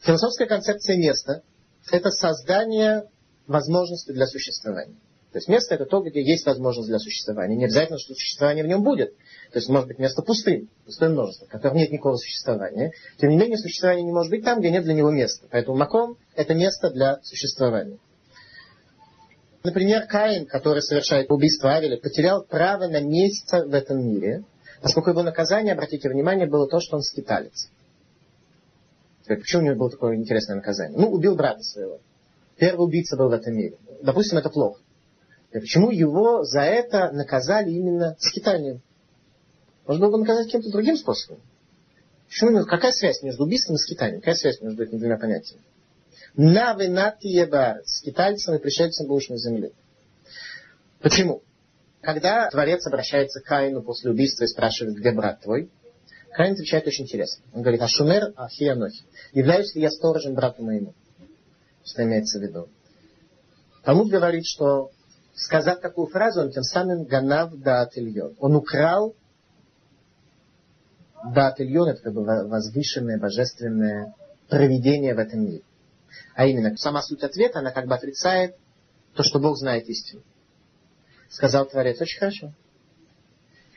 [0.00, 1.42] Философская концепция места–
[1.90, 3.04] это создание
[3.46, 4.96] возможности для существования.
[5.32, 7.56] То есть место это то, где есть возможность для существования.
[7.56, 9.14] Не обязательно, что существование в нем будет.
[9.52, 12.92] То есть может быть место пустым, пустое множество, в котором нет никакого существования.
[13.20, 15.46] Тем не менее, существование не может быть там, где нет для него места.
[15.50, 17.98] Поэтому маком– это место для существования.
[19.62, 24.44] Например, Каин, который совершает убийство Авеля, потерял право на место в этом мире,
[24.82, 27.68] поскольку его наказание, обратите внимание, было то, что он скиталец.
[29.26, 30.98] Почему у него было такое интересное наказание?
[30.98, 31.98] Ну, убил брата своего.
[32.56, 33.76] Первый убийца был в этом мире.
[34.02, 34.80] Допустим, это плохо.
[35.52, 38.82] Почему его за это наказали именно скитанием?
[39.86, 41.40] Можно было бы наказать каким-то другим способом.
[42.28, 44.20] Почему, какая связь между убийством и скитанием?
[44.20, 45.62] Какая связь между этими двумя понятиями?
[46.34, 49.72] На венати ебарец, скитальцам и пришельцам будешь на земле.
[51.00, 51.42] Почему?
[52.00, 55.70] Когда Творец обращается к Каину после убийства и спрашивает, где брат твой,
[56.32, 57.44] Каин отвечает очень интересно.
[57.54, 59.04] Он говорит, Ашумер Ахианохи.
[59.32, 60.94] Являюсь ли я сторожем брату моему?
[61.84, 62.68] Что имеется в виду?
[63.84, 64.90] Талмуд говорит, что
[65.34, 67.88] сказав такую фразу, он тем самым ганав да
[68.38, 69.14] Он украл
[71.24, 74.14] да это как бы возвышенное, божественное
[74.48, 75.62] проведение в этом мире.
[76.34, 78.56] А именно, сама суть ответа, она как бы отрицает
[79.14, 80.22] то, что Бог знает истину.
[81.30, 82.52] Сказал Творец, очень хорошо.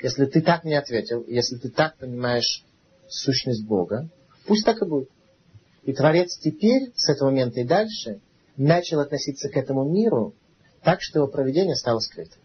[0.02, 2.64] Если ты так не ответил, если ты так понимаешь
[3.08, 4.10] сущность Бога,
[4.46, 5.10] пусть так и будет.
[5.84, 8.22] И Творец теперь, с этого момента и дальше,
[8.56, 10.34] начал относиться к этому миру
[10.84, 12.42] так, что его проведение стало скрытым.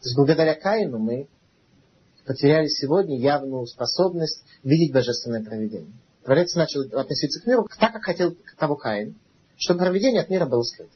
[0.00, 1.28] То есть благодаря Каину мы
[2.24, 5.92] потеряли сегодня явную способность видеть божественное проведение.
[6.24, 9.16] Творец начал относиться к миру так, как хотел того Каин,
[9.56, 10.92] чтобы проведение от мира было скрыто.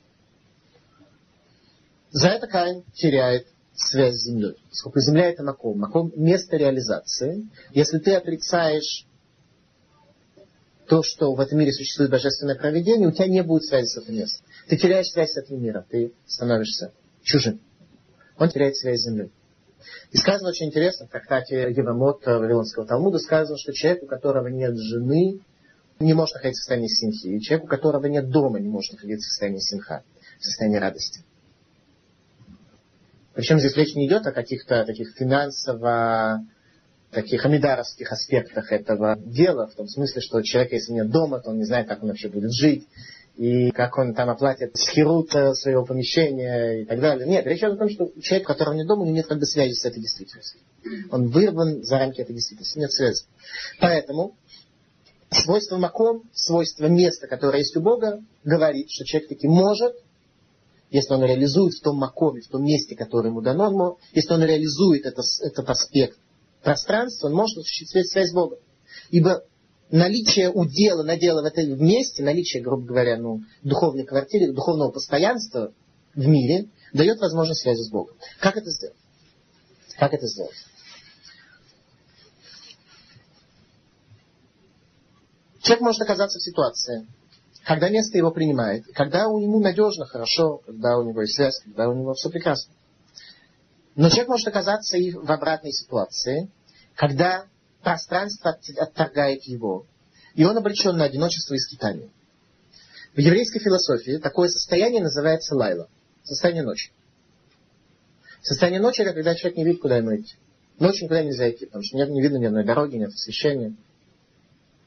[2.12, 4.54] За это Каин теряет связь с землей.
[4.68, 7.48] Поскольку земля это маком, маком место реализации.
[7.72, 9.06] Если ты отрицаешь
[10.86, 14.14] то, что в этом мире существует божественное проведение, у тебя не будет связи с этим
[14.16, 14.46] местом.
[14.68, 16.92] Ты теряешь связь с этим миром, ты становишься
[17.22, 17.60] чужим.
[18.36, 19.32] Он теряет связь с землей.
[20.10, 24.76] И сказано очень интересно, в трактате Евамот Вавилонского Талмуда сказано, что человек, у которого нет
[24.76, 25.40] жены,
[25.98, 27.36] не может находиться в состоянии симхи.
[27.36, 30.02] И человек, у которого нет дома, не может находиться в состоянии симха,
[30.38, 31.24] в состоянии радости.
[33.34, 36.44] Причем здесь речь не идет о каких-то таких финансово
[37.10, 41.58] таких амидаровских аспектах этого дела, в том смысле, что человек, если нет дома, то он
[41.58, 42.88] не знает, как он вообще будет жить,
[43.36, 47.26] и как он там оплатит схерут своего помещения и так далее.
[47.26, 49.38] Нет, речь идет о том, что человек, у которого нет дома, у него нет как
[49.38, 50.60] бы связи с этой действительностью.
[51.10, 53.24] Он вырван за рамки этой действительности, нет связи.
[53.78, 54.34] Поэтому
[55.30, 59.94] свойство маком, свойство места, которое есть у Бога, говорит, что человек таки может
[60.92, 64.42] если он реализует в том макоме, в том месте, которое ему дано, он, если он
[64.44, 66.18] реализует это, этот аспект
[66.62, 68.58] пространства, он может осуществить связь с Богом.
[69.10, 69.42] Ибо
[69.90, 75.72] наличие удела, надела в этом месте, наличие, грубо говоря, ну, духовной квартиры, духовного постоянства
[76.14, 78.14] в мире, дает возможность связи с Богом.
[78.38, 78.96] Как это сделать?
[79.98, 80.56] Как это сделать?
[85.62, 87.06] Человек может оказаться в ситуации,
[87.64, 91.88] когда место его принимает, когда у него надежно, хорошо, когда у него есть связь, когда
[91.88, 92.74] у него все прекрасно.
[93.94, 96.50] Но человек может оказаться и в обратной ситуации,
[96.96, 97.46] когда
[97.82, 99.86] пространство отторгает его,
[100.34, 102.10] и он обречен на одиночество и скитание.
[103.14, 105.88] В еврейской философии такое состояние называется лайла,
[106.24, 106.90] состояние ночи.
[108.40, 110.34] Состояние ночи это когда человек не видит, куда ему идти.
[110.78, 113.76] Ночью никуда нельзя идти, потому что не видно ни одной дороги, нет освещения.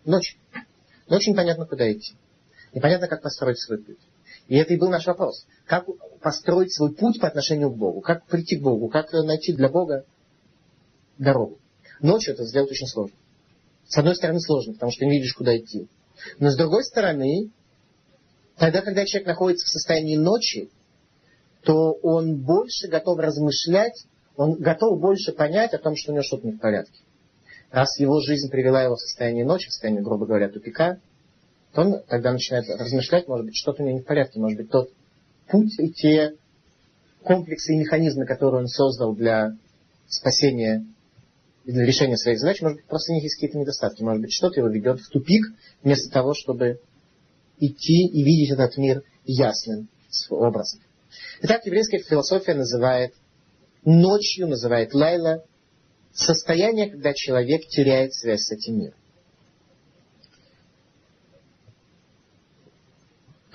[0.04, 0.38] Ночь.
[1.08, 2.16] Ночью непонятно, куда идти.
[2.76, 3.98] Непонятно, как построить свой путь.
[4.50, 5.48] И это и был наш вопрос.
[5.66, 5.86] Как
[6.22, 8.02] построить свой путь по отношению к Богу?
[8.02, 8.90] Как прийти к Богу?
[8.90, 10.04] Как найти для Бога
[11.18, 11.58] дорогу?
[12.02, 13.16] Ночью это сделать очень сложно.
[13.88, 15.88] С одной стороны сложно, потому что не видишь, куда идти.
[16.38, 17.50] Но с другой стороны,
[18.58, 20.70] тогда, когда человек находится в состоянии ночи,
[21.64, 24.06] то он больше готов размышлять,
[24.36, 27.00] он готов больше понять о том, что у него что-то не в порядке.
[27.72, 31.00] Раз его жизнь привела его в состояние ночи, в состояние, грубо говоря, тупика,
[31.76, 34.70] то он тогда начинает размышлять, может быть, что-то у него не в порядке, может быть,
[34.70, 34.90] тот
[35.50, 36.36] путь и те
[37.22, 39.58] комплексы и механизмы, которые он создал для
[40.08, 40.86] спасения
[41.66, 44.60] для решения своих задач, может быть, просто у них есть какие-то недостатки, может быть, что-то
[44.60, 45.48] его ведет в тупик,
[45.84, 46.80] вместо того, чтобы
[47.60, 49.90] идти и видеть этот мир ясным
[50.30, 50.80] образом.
[51.42, 53.14] Итак, еврейская философия называет
[53.84, 55.44] ночью, называет лайла,
[56.14, 58.98] состояние, когда человек теряет связь с этим миром.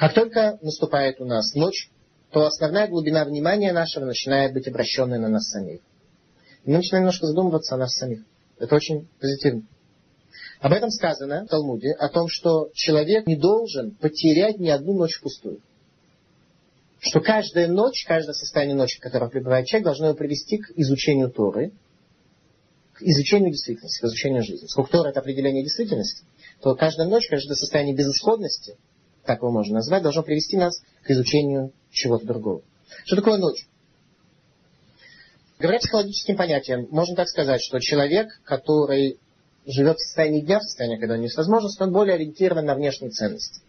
[0.01, 1.91] Как только наступает у нас ночь,
[2.33, 5.81] то основная глубина внимания нашего начинает быть обращенной на нас самих.
[6.65, 8.23] И мы начинаем немножко задумываться о нас самих.
[8.59, 9.65] Это очень позитивно.
[10.61, 15.19] Об этом сказано в Талмуде, о том, что человек не должен потерять ни одну ночь
[15.19, 15.61] впустую.
[16.99, 21.31] Что каждая ночь, каждое состояние ночи, в котором пребывает человек, должно его привести к изучению
[21.31, 21.73] Торы,
[22.95, 24.67] к изучению действительности, к изучению жизни.
[24.67, 26.25] Сколько Тора это определение действительности,
[26.63, 28.79] то каждая ночь, каждое состояние безысходности–
[29.25, 32.63] так его можно назвать, должно привести нас к изучению чего-то другого.
[33.05, 33.67] Что такое ночь?
[35.59, 39.19] Говоря психологическим понятием, можно так сказать, что человек, который
[39.67, 42.75] живет в состоянии дня, в состоянии, когда у него есть возможность, он более ориентирован на
[42.75, 43.61] внешние ценности.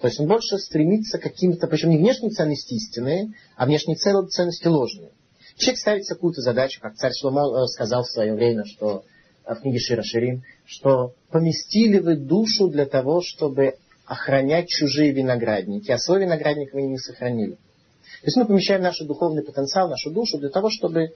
[0.00, 4.68] То есть он больше стремится к каким-то, причем не внешние ценности истинные, а внешние ценности
[4.68, 5.10] ложные.
[5.56, 9.02] Человек ставит какую-то задачу, как царь Шломо э, сказал в свое время, что
[9.44, 13.74] э, в книге Шира Ширим, что поместили вы душу для того, чтобы
[14.08, 17.52] охранять чужие виноградники, а свой виноградник вы не сохранили.
[17.52, 21.12] То есть мы помещаем наш духовный потенциал, нашу душу для того, чтобы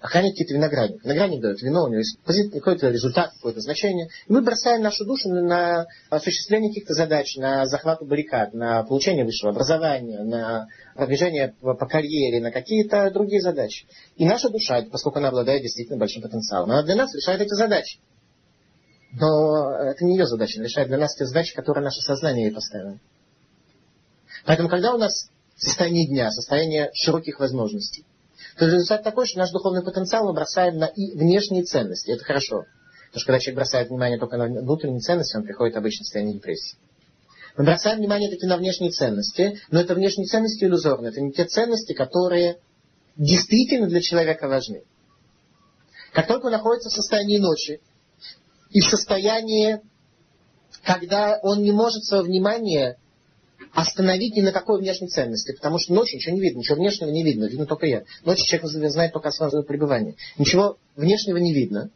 [0.00, 1.04] охранять какие-то виноградник.
[1.04, 2.18] Виноградник дает вино, у него есть
[2.52, 4.08] какой-то результат, какое-то значение.
[4.26, 9.50] И мы бросаем нашу душу на осуществление каких-то задач, на захват баррикад, на получение высшего
[9.50, 13.86] образования, на продвижение по карьере, на какие-то другие задачи.
[14.16, 17.98] И наша душа, поскольку она обладает действительно большим потенциалом, она для нас решает эти задачи.
[19.12, 22.54] Но это не ее задача, она решает для нас те задачи, которые наше сознание ей
[22.54, 22.98] поставило.
[24.46, 28.06] Поэтому, когда у нас состояние дня, состояние широких возможностей,
[28.58, 32.10] то результат такой, что наш духовный потенциал мы бросаем на и внешние ценности.
[32.10, 32.64] Это хорошо.
[33.08, 36.34] Потому что когда человек бросает внимание только на внутренние ценности, он приходит обычно в состояние
[36.36, 36.78] депрессии.
[37.56, 41.10] Мы бросаем внимание таки на внешние ценности, но это внешние ценности иллюзорные.
[41.10, 42.56] Это не те ценности, которые
[43.16, 44.84] действительно для человека важны.
[46.14, 47.80] Как только он находится в состоянии ночи
[48.72, 49.80] и в состоянии,
[50.82, 52.96] когда он не может свое внимание
[53.72, 57.22] остановить ни на какой внешней ценности, потому что ночью ничего не видно, ничего внешнего не
[57.22, 58.02] видно, видно только я.
[58.24, 60.16] Ночью человек знает только о своем пребывании.
[60.36, 61.90] Ничего внешнего не видно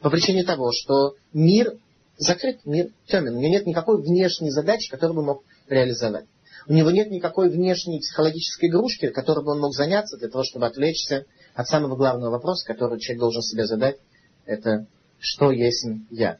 [0.00, 1.76] по причине того, что мир
[2.16, 3.36] закрыт, мир темен.
[3.36, 6.26] У него нет никакой внешней задачи, которую бы мог реализовать.
[6.66, 10.66] У него нет никакой внешней психологической игрушки, которой бы он мог заняться для того, чтобы
[10.66, 11.24] отвлечься
[11.54, 13.96] от самого главного вопроса, который человек должен себе задать.
[14.44, 14.86] Это
[15.18, 16.38] что есть я?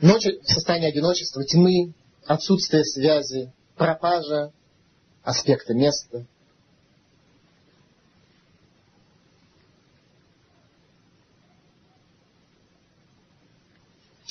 [0.00, 1.94] Ночь в состоянии одиночества, тьмы,
[2.26, 4.52] отсутствие связи, пропажа
[5.22, 6.26] аспекта места.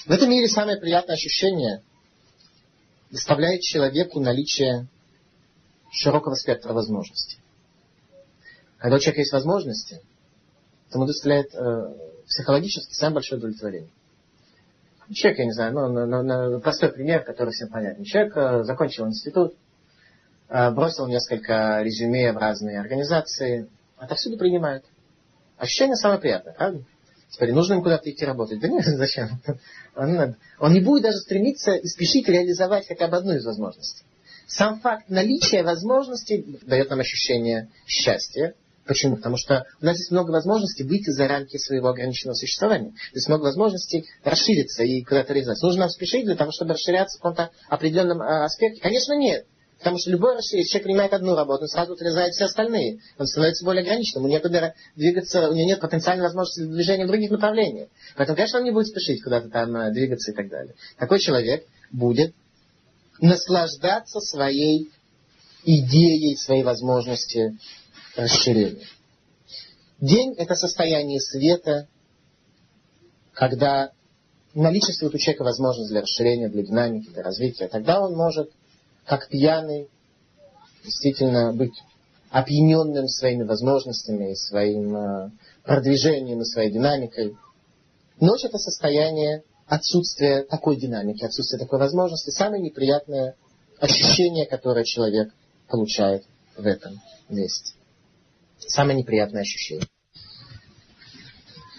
[0.05, 1.81] В этом мире самое приятное ощущение
[3.09, 4.87] доставляет человеку наличие
[5.91, 7.39] широкого спектра возможностей.
[8.77, 10.01] Когда у человека есть возможности,
[10.89, 11.93] то ему доставляет э,
[12.27, 13.89] психологически самое большое удовлетворение.
[15.13, 18.03] Человек, я не знаю, ну, ну, ну, простой пример, который всем понятен.
[18.03, 19.55] Человек э, закончил институт,
[20.49, 24.83] э, бросил несколько резюме в разные организации, отовсюду принимают.
[25.57, 26.83] Ощущение самое приятное, правда?
[27.29, 28.59] Теперь нужно им куда-то идти работать.
[28.59, 29.41] Да нет, зачем?
[29.95, 34.05] Он, он не будет даже стремиться и спешить реализовать хотя бы одну из возможностей.
[34.47, 38.53] Сам факт наличия возможностей дает нам ощущение счастья,
[38.85, 39.17] Почему?
[39.17, 42.91] Потому что у нас есть много возможностей выйти за рамки своего ограниченного существования.
[42.91, 45.65] То есть много возможностей расшириться и куда-то реализоваться.
[45.65, 48.81] Нужно нам спешить для того, чтобы расширяться в каком-то определенном а, аспекте?
[48.81, 49.45] Конечно, нет.
[49.79, 52.99] Потому что любой расширение, человек принимает одну работу, он сразу отрезает все остальные.
[53.17, 54.25] Он становится более ограниченным.
[54.25, 57.89] Ему некуда двигаться, у него нет потенциальной возможности движения в других направлениях.
[58.15, 60.75] Поэтому, конечно, он не будет спешить куда-то там а, двигаться и так далее.
[60.97, 62.33] Такой человек будет
[63.19, 64.91] наслаждаться своей
[65.63, 67.57] идеей, своей возможностью
[68.15, 68.85] расширения.
[69.99, 71.87] День– это состояние света,
[73.33, 73.91] когда
[74.53, 77.67] наличествует у человека возможность для расширения, для динамики, для развития.
[77.67, 78.51] Тогда он может,
[79.05, 79.89] как пьяный,
[80.83, 81.73] действительно быть
[82.29, 85.31] опьяненным своими возможностями, своим э,
[85.63, 87.37] продвижением и своей динамикой.
[88.19, 92.29] Ночь– это состояние отсутствия такой динамики, отсутствия такой возможности.
[92.29, 93.35] Самое неприятное
[93.79, 95.33] ощущение, которое человек
[95.67, 96.23] получает
[96.57, 97.73] в этом месте.
[98.59, 99.87] Самое неприятное ощущение.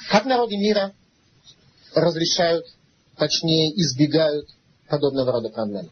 [0.09, 0.93] Как народы мира
[1.95, 2.67] разрешают,
[3.17, 4.49] точнее избегают
[4.89, 5.91] подобного рода проблем?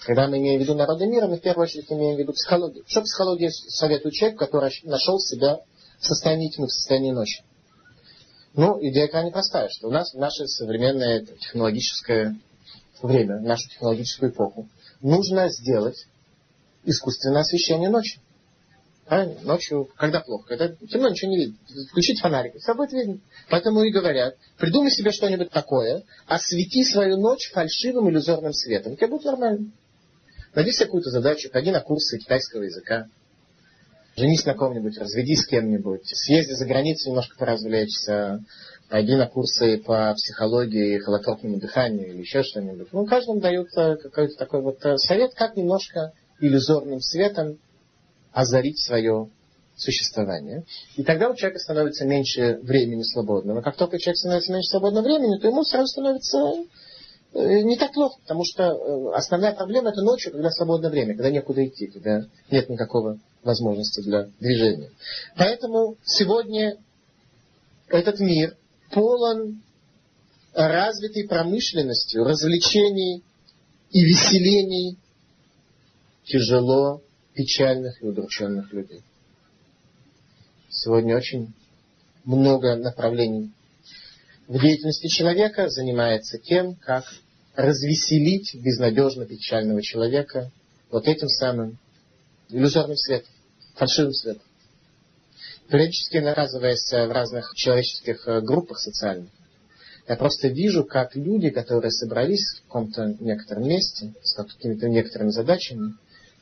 [0.00, 2.84] Когда мы имеем в виду народы мира, мы в первую очередь имеем в виду психологию.
[2.86, 5.58] Что психология советует человек, который нашел себя
[5.98, 7.42] в состоянии тьмы, в состоянии ночи?
[8.54, 12.36] Ну, идея крайне простая, что у нас в наше современное технологическое
[13.02, 14.68] время, нашу технологическую эпоху,
[15.00, 16.06] нужно сделать
[16.84, 18.20] искусственное освещение ночи.
[19.10, 19.40] Правильно?
[19.42, 21.58] Ночью, когда плохо, когда темно, ничего не видно.
[21.90, 23.18] Включить фонарик, все будет видно.
[23.48, 28.96] Поэтому и говорят, придумай себе что-нибудь такое, освети свою ночь фальшивым иллюзорным светом.
[28.96, 29.72] Тебе будет нормально.
[30.54, 33.08] Найди себе какую-то задачу, пойди на курсы китайского языка,
[34.16, 38.44] женись на ком-нибудь, разведись с кем-нибудь, съезди за границу немножко поразвлечься,
[38.88, 42.92] пойди на курсы по психологии, холотропному дыханию или еще что-нибудь.
[42.92, 47.58] Ну, каждому дают э, какой-то такой вот э, совет, как немножко иллюзорным светом
[48.32, 49.28] озарить свое
[49.76, 50.64] существование.
[50.96, 53.62] И тогда у человека становится меньше времени свободного.
[53.62, 56.38] Как только человек становится меньше свободного времени, то ему сразу становится
[57.32, 61.30] э, не так плохо, потому что э, основная проблема это ночью, когда свободное время, когда
[61.30, 64.90] некуда идти, когда нет никакого возможности для движения.
[65.36, 66.76] Поэтому сегодня
[67.88, 68.56] этот мир
[68.92, 69.62] полон
[70.52, 73.22] развитой промышленностью, развлечений
[73.90, 74.98] и веселений.
[76.24, 77.02] Тяжело
[77.40, 79.02] печальных и удрученных людей.
[80.68, 81.54] Сегодня очень
[82.24, 83.50] много направлений
[84.46, 87.04] в деятельности человека занимается тем, как
[87.54, 90.50] развеселить безнадежно печального человека
[90.90, 91.78] вот этим самым
[92.50, 93.32] иллюзорным светом,
[93.74, 94.42] фальшивым светом.
[95.68, 99.30] Периодически наказываясь в разных человеческих э, группах социальных,
[100.08, 105.94] я просто вижу, как люди, которые собрались в каком-то некотором месте с какими-то некоторыми задачами,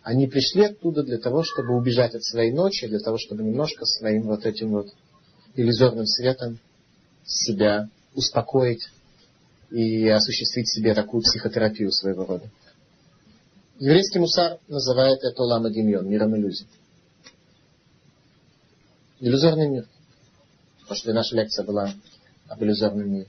[0.03, 4.23] они пришли оттуда для того, чтобы убежать от своей ночи, для того, чтобы немножко своим
[4.23, 4.89] вот этим вот
[5.55, 6.59] иллюзорным светом
[7.25, 8.89] себя успокоить
[9.71, 12.51] и осуществить себе такую психотерапию своего рода.
[13.79, 16.67] Еврейский мусар называет это лама демьон, миром иллюзий.
[19.21, 19.87] Иллюзорный мир.
[20.81, 21.93] Потому что наша лекция была
[22.49, 23.29] об иллюзорном мире.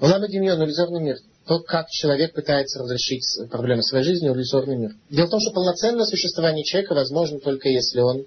[0.00, 1.18] Улама Демьон, иллюзорный мир.
[1.48, 4.90] То, как человек пытается разрешить проблемы своей жизни, иллюзорный мир.
[5.08, 8.26] Дело в том, что полноценное существование человека возможно только если он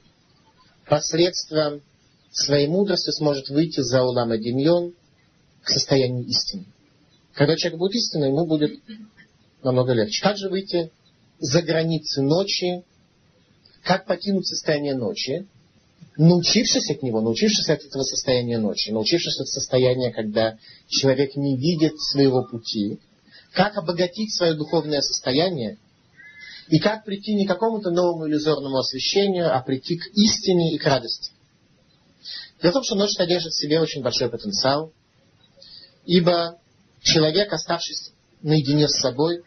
[0.88, 1.82] посредством
[2.32, 4.94] своей мудрости сможет выйти за Улама Демьон
[5.62, 6.66] к состоянию истины.
[7.34, 8.80] Когда человек будет истинным, ему будет
[9.62, 10.24] намного легче.
[10.24, 10.90] Как же выйти
[11.38, 12.84] за границы ночи?
[13.84, 15.46] Как покинуть состояние ночи?
[16.18, 20.58] научившись от него, научившись от этого состояния ночи, научившись от состояния, когда
[20.88, 23.00] человек не видит своего пути,
[23.54, 25.78] как обогатить свое духовное состояние
[26.68, 30.86] и как прийти не к какому-то новому иллюзорному освещению, а прийти к истине и к
[30.86, 31.32] радости.
[32.62, 34.94] Дело в том, что ночь содержит в себе очень большой потенциал,
[36.06, 36.60] ибо
[37.02, 39.44] человек, оставшись наедине с собой,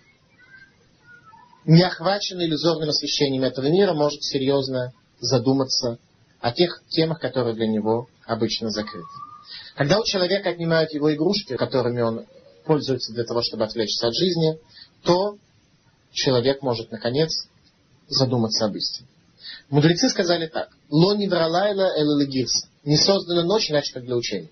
[1.64, 5.98] не охваченный иллюзорным освещением этого мира, может серьезно задуматься
[6.40, 9.08] о тех темах, которые для него обычно закрыты.
[9.74, 12.26] Когда у человека отнимают его игрушки, которыми он
[12.64, 14.58] пользуется для того, чтобы отвлечься от жизни,
[15.02, 15.36] то
[16.12, 17.46] человек может, наконец,
[18.08, 19.08] задуматься об истине.
[19.70, 20.70] Мудрецы сказали так.
[20.90, 22.66] Ло не вралайла элелегирс.
[22.84, 24.50] Не создана ночь, иначе как для учения.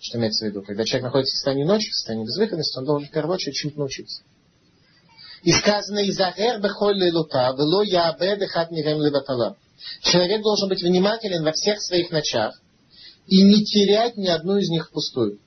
[0.00, 0.62] Что имеется в виду?
[0.62, 3.78] Когда человек находится в состоянии ночи, в состоянии безвыходности, он должен в первую очередь чему-то
[3.78, 4.22] научиться.
[5.42, 9.56] И сказано, «Изахер бехоль лилута, вело яабе дехат мирем леватала».
[10.02, 12.58] Человек должен быть внимателен во всех своих ночах
[13.26, 15.38] и не терять ни одну из них впустую.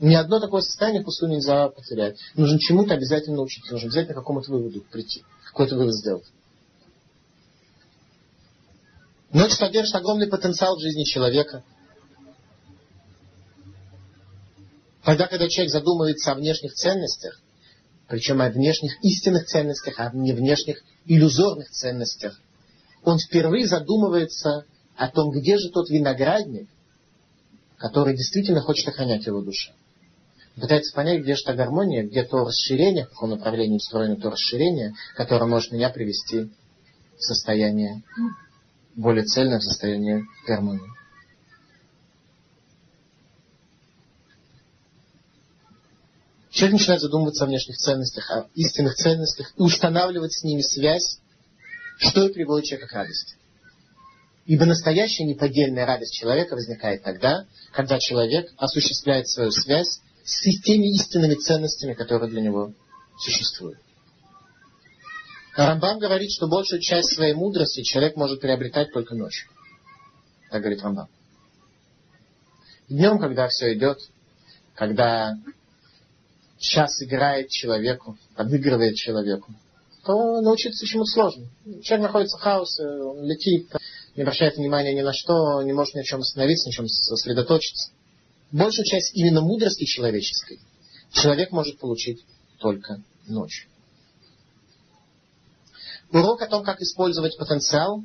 [0.00, 2.18] Ни одно такое состояние впустую нельзя потерять.
[2.34, 6.24] Нужно чему-то обязательно научиться, нужно обязательно к какому-то выводу прийти, какой-то вывод сделать.
[9.30, 11.62] Ночь содержит огромный потенциал в жизни человека.
[15.04, 17.38] Тогда, когда человек задумывается о внешних ценностях,
[18.08, 22.40] причем о внешних истинных ценностях, а не внешних иллюзорных ценностях,
[23.04, 24.64] он впервые задумывается
[24.96, 26.70] о том, где же тот виноградник,
[27.76, 29.72] который действительно хочет охранять его душу.
[30.56, 34.94] Пытается понять, где же та гармония, где то расширение, в каком направлении устроено то расширение,
[35.16, 36.50] которое может меня привести
[37.16, 38.02] в состояние
[38.94, 40.90] более цельное, в состояние гармонии.
[46.50, 51.20] Человек начинает задумываться о внешних ценностях, о истинных ценностях и устанавливать с ними связь
[52.00, 53.36] что и приводит человека к радости.
[54.46, 61.34] Ибо настоящая неподдельная радость человека возникает тогда, когда человек осуществляет свою связь с теми истинными
[61.34, 62.72] ценностями, которые для него
[63.18, 63.78] существуют.
[65.56, 69.48] Рамбам говорит, что большую часть своей мудрости человек может приобретать только ночью.
[70.50, 71.08] Так говорит Рамбам.
[72.88, 73.98] Днем, когда все идет,
[74.74, 75.36] когда
[76.58, 79.52] час играет человеку, подыгрывает человеку,
[80.04, 81.46] то научиться чему-то сложно.
[81.82, 83.70] Человек находится в хаосе, он летит,
[84.16, 86.88] не обращает внимания ни на что, не может ни о чем остановиться, ни на чем
[86.88, 87.92] сосредоточиться.
[88.52, 90.60] Большую часть именно мудрости человеческой
[91.12, 92.24] человек может получить
[92.58, 93.68] только ночью.
[96.12, 98.02] Урок о том, как использовать потенциал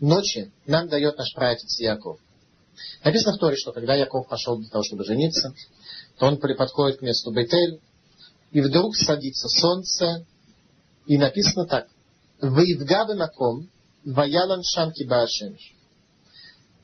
[0.00, 2.18] ночи, нам дает наш праотец Яков.
[3.04, 5.54] Написано в Торе, что когда Яков пошел для того, чтобы жениться,
[6.18, 7.80] то он подходит к месту Бейтель,
[8.50, 10.26] и вдруг садится солнце,
[11.06, 11.88] и написано так.
[12.40, 13.68] Ваидгавы маком,
[14.04, 15.74] ваялан шамки баашемш.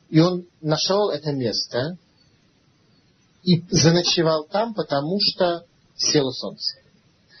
[0.09, 1.97] И он нашел это место
[3.45, 5.65] и заночевал там, потому что
[5.95, 6.77] село солнце.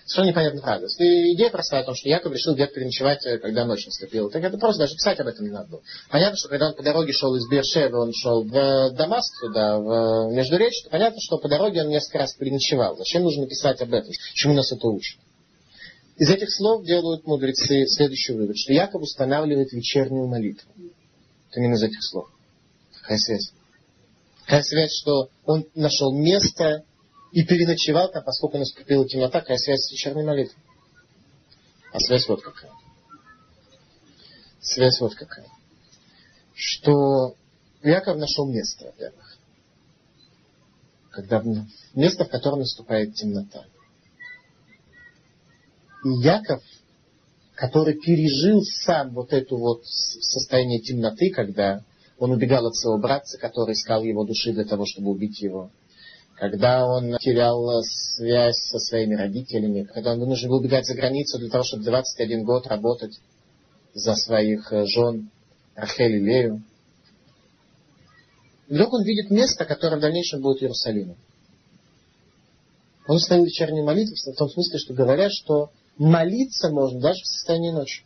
[0.05, 0.85] Совершенно непонятная фраза.
[0.99, 4.29] идея простая о том, что Яков решил где-то переночевать, э, когда ночь наступила.
[4.29, 5.81] Так это просто даже писать об этом не надо было.
[6.11, 10.31] Понятно, что когда он по дороге шел из Бершева, он шел в Дамаск, туда, в
[10.31, 12.95] Междуречье, понятно, что по дороге он несколько раз переночевал.
[12.97, 14.11] Зачем нужно писать об этом?
[14.35, 15.17] Чему нас это учит?
[16.17, 20.69] Из этих слов делают мудрецы следующий вывод, что Яков устанавливает вечернюю молитву.
[21.49, 22.29] Это именно из этих слов.
[23.01, 23.54] Какая связь?
[24.45, 26.85] Какая связь, что он нашел место
[27.31, 30.63] и переночевал там, поскольку наступила темнота, какая связь с вечерней молитвой?
[31.91, 32.71] А связь вот какая.
[34.61, 35.47] Связь вот какая.
[36.53, 37.35] Что
[37.81, 39.37] Яков нашел место, во-первых.
[41.09, 41.43] Когда
[41.95, 43.65] место, в котором наступает темнота.
[46.03, 46.61] И Яков,
[47.55, 51.83] который пережил сам вот это вот состояние темноты, когда
[52.17, 55.71] он убегал от своего братца, который искал его души для того, чтобы убить его,
[56.35, 61.49] когда он терял связь со своими родителями, когда он вынужден был убегать за границу для
[61.49, 63.19] того, чтобы 21 год работать
[63.93, 65.29] за своих э, жен
[65.75, 66.63] Рахель и Лею.
[68.67, 71.17] Вдруг он видит место, которое в дальнейшем будет Иерусалимом.
[73.07, 77.71] Он установил вечернюю молитву в том смысле, что говорят, что молиться можно даже в состоянии
[77.71, 78.03] ночи.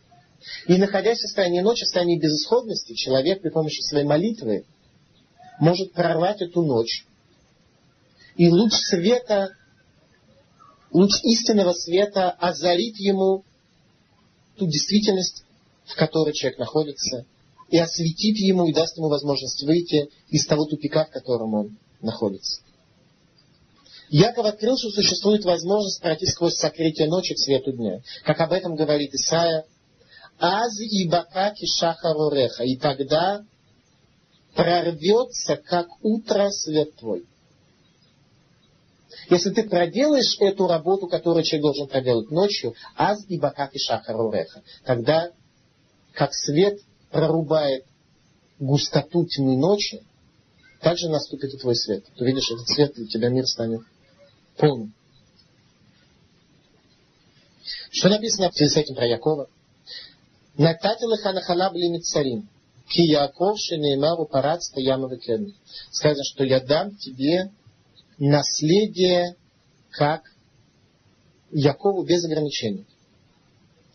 [0.66, 4.64] И находясь в состоянии ночи, в состоянии безысходности, человек при помощи своей молитвы
[5.60, 7.04] может прорвать эту ночь.
[8.36, 9.50] И луч света,
[10.90, 13.44] луч истинного света озарит ему
[14.56, 15.44] ту действительность,
[15.84, 17.26] в которой человек находится,
[17.68, 22.62] и осветит ему и даст ему возможность выйти из того тупика, в котором он находится.
[24.08, 28.00] Яков открыл, что существует возможность пройти сквозь сокрытие ночи к свету дня.
[28.24, 29.64] Как об этом говорит Исаия.
[30.40, 32.64] Аз и бакаки шахаруреха.
[32.64, 33.44] И тогда
[34.54, 37.26] прорвется, как утро, свет твой.
[39.28, 45.30] Если ты проделаешь эту работу, которую человек должен проделать ночью, аз и бакаки шахаруреха, тогда,
[46.14, 46.80] как свет
[47.10, 47.84] прорубает
[48.58, 50.02] густоту тьмы ночи,
[50.80, 52.04] также наступит и твой свет.
[52.16, 53.82] Ты видишь, этот свет для тебя мир станет
[54.56, 54.94] полным.
[57.90, 59.48] Что написано с этим про Якова?
[60.58, 62.48] Натати лаханахала бли царим.
[62.88, 65.08] Ки Яков шенеймару парад стояма
[65.90, 67.50] Сказано, что я дам тебе
[68.18, 69.36] наследие
[69.90, 70.22] как
[71.52, 72.86] Якову без ограничений.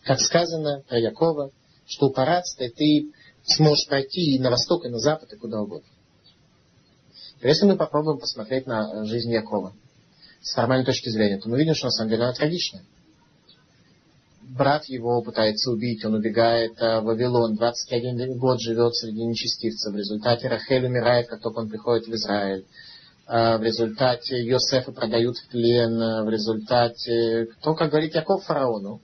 [0.02, 1.50] Как сказано про Якова,
[1.86, 3.12] что у Парадста ты
[3.44, 5.88] сможешь пройти и на восток, и на запад, и куда угодно.
[7.42, 9.74] Если мы попробуем посмотреть на жизнь Якова
[10.42, 12.84] с формальной точки зрения, то мы видим, что на самом деле она трагичная.
[14.48, 19.92] Брат его пытается убить, он убегает в Вавилон, 21 год живет среди нечестивцев.
[19.92, 22.64] В результате Рахель умирает, как только он приходит в Израиль.
[23.26, 26.24] В результате Йосефа продают в плен.
[26.24, 29.00] В результате, кто, как говорит Яков фараону,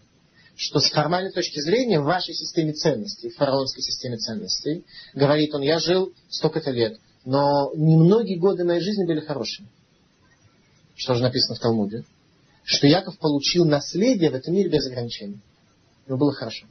[0.55, 5.62] что с формальной точки зрения в вашей системе ценностей, в фараонской системе ценностей, говорит он,
[5.62, 9.68] я жил столько-то лет, но немногие годы моей жизни были хорошими.
[10.95, 12.05] Что же написано в Талмуде?
[12.65, 15.41] Что Яков получил наследие в этом мире без ограничений.
[16.07, 16.67] Ему было хорошо.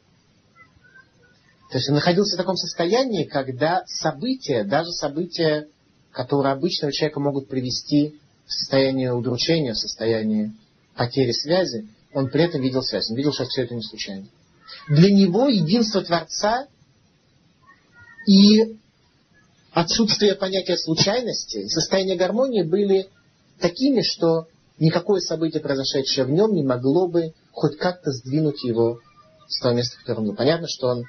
[1.71, 5.67] То есть он находился в таком состоянии, когда события, даже события,
[6.11, 10.53] которые обычного человека могут привести в состояние удручения, в состояние
[10.95, 13.09] потери связи, он при этом видел связь.
[13.09, 14.27] Он видел, что все это не случайно.
[14.89, 16.67] Для него единство Творца
[18.27, 18.77] и
[19.71, 23.09] отсутствие понятия случайности, состояние гармонии были
[23.59, 24.47] такими, что
[24.81, 28.99] никакое событие, произошедшее в нем, не могло бы хоть как-то сдвинуть его
[29.47, 30.35] с того места, в котором был.
[30.35, 31.03] Понятно, что он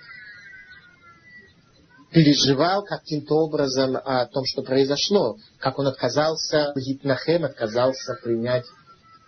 [2.11, 8.66] переживал каким-то образом о том, что произошло, как он отказался, Гитнахем отказался принять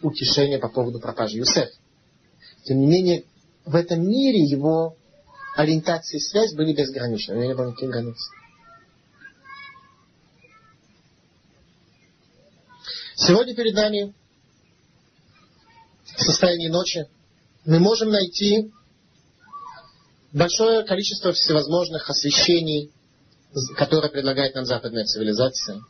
[0.03, 1.71] утешение по поводу пропажи Юсеф.
[2.65, 3.25] Тем не менее,
[3.65, 4.97] в этом мире его
[5.57, 8.19] ориентация и связь были безграничны, у него не было никаких границ.
[13.17, 14.13] Сегодня перед нами
[16.17, 17.07] в состоянии ночи
[17.65, 18.73] мы можем найти
[20.33, 22.91] большое количество всевозможных освещений,
[23.77, 25.81] которые предлагает нам западная цивилизация.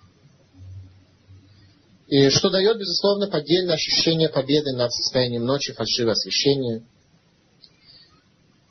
[2.07, 6.85] И что дает, безусловно, поддельное ощущение победы над состоянием ночи, фальшивое освещение.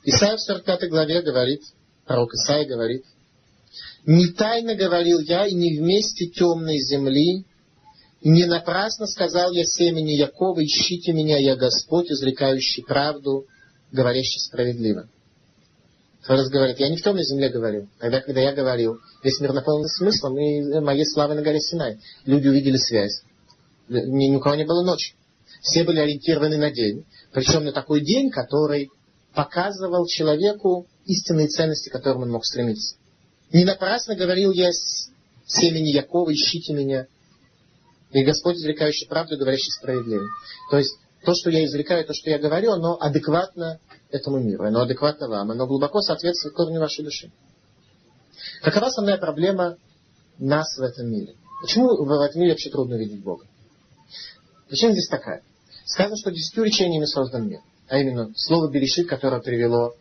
[0.04, 1.62] Исайя в 45 главе говорит,
[2.06, 3.04] пророк Исаия говорит,
[4.06, 7.44] «Не тайно говорил я, и не вместе темной земли,
[8.30, 13.46] не напрасно сказал я семени Якова, ищите меня, я Господь, изрекающий правду,
[13.92, 15.08] говорящий справедливо.
[16.24, 17.86] Творец говорит, я не в темной земле говорил.
[17.98, 21.98] Тогда, когда я говорил, весь мир наполнен смыслом, и моей славы на горе Синай.
[22.24, 23.22] Люди увидели связь.
[23.88, 25.14] Ни, ни у кого не было ночи.
[25.60, 27.04] Все были ориентированы на день.
[27.32, 28.90] Причем на такой день, который
[29.34, 32.96] показывал человеку истинные ценности, к которым он мог стремиться.
[33.52, 34.70] Не напрасно говорил я
[35.46, 37.06] семени Якова, ищите меня,
[38.20, 40.24] и Господь, извлекающий правду, говорящий справедливо.
[40.70, 44.82] То есть, то, что я извлекаю, то, что я говорю, оно адекватно этому миру, оно
[44.82, 47.32] адекватно вам, оно глубоко соответствует корню вашей души.
[48.62, 49.76] Какова основная проблема
[50.38, 51.34] нас в этом мире?
[51.62, 53.46] Почему в этом мире вообще трудно видеть Бога?
[54.68, 55.42] Причина здесь такая.
[55.84, 57.60] Сказано, что десятью речениями создан мир.
[57.88, 59.94] А именно, слово Берешит, которое привело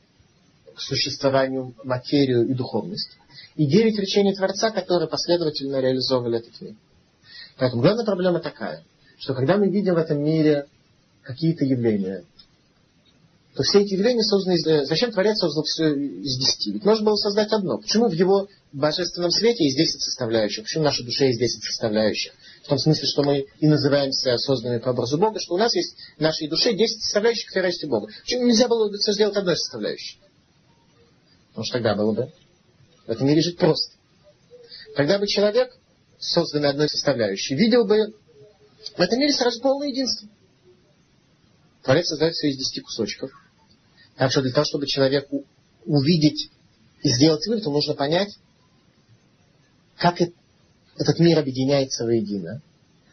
[0.75, 3.09] к существованию материю и духовность.
[3.55, 6.75] И девять речений Творца, которые последовательно реализовывали этот мир.
[7.57, 8.83] Поэтому главная проблема такая,
[9.17, 10.67] что когда мы видим в этом мире
[11.21, 12.23] какие-то явления,
[13.55, 14.65] то все эти явления созданы из...
[14.65, 16.71] Э, зачем Творец создал все из десяти?
[16.71, 17.77] Ведь можно было создать одно.
[17.77, 20.63] Почему в его божественном свете есть десять составляющих?
[20.63, 22.33] Почему в нашей душе есть десять составляющих?
[22.63, 25.95] В том смысле, что мы и называемся созданными по образу Бога, что у нас есть
[26.17, 27.51] в нашей душе десять составляющих,
[27.83, 28.11] у Бога.
[28.23, 30.17] Почему нельзя было бы сделать одной составляющей?
[31.49, 32.31] Потому что тогда было бы
[33.05, 33.93] в этом мире жить просто.
[34.95, 35.77] Тогда бы человек
[36.23, 38.13] созданный одной составляющей, видел бы
[38.95, 40.27] в этом мире сразу полное единство.
[41.83, 43.31] Творец создает все из десяти кусочков.
[44.15, 45.27] Так что для того, чтобы человек
[45.85, 46.49] увидеть
[47.01, 48.37] и сделать вывод, то нужно понять,
[49.97, 52.61] как этот мир объединяется воедино.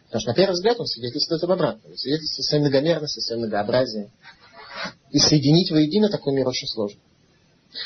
[0.04, 1.96] Потому что на первый взгляд он свидетельствует об обратном.
[1.96, 4.10] Свидетельствует о своей многомерности, о своем многообразии.
[5.10, 7.00] И соединить воедино такой мир очень сложно.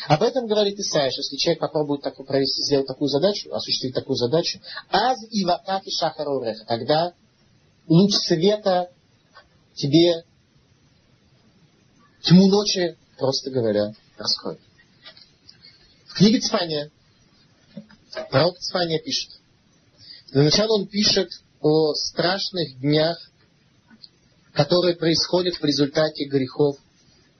[0.06, 4.16] Об этом говорит Исаия, что если человек попробует такую, провести, сделать такую задачу, осуществить такую
[4.16, 7.12] задачу, аз и ватаки шахаруреха, тогда
[7.86, 8.90] луч света
[9.74, 10.24] тебе
[12.22, 14.60] тьму ночи, просто говоря, раскроет.
[16.06, 16.90] В книге Цфания
[18.30, 19.30] пророк Цфания пишет.
[20.32, 21.30] Для начала он пишет
[21.60, 23.18] о страшных днях,
[24.52, 26.78] которые происходят в результате грехов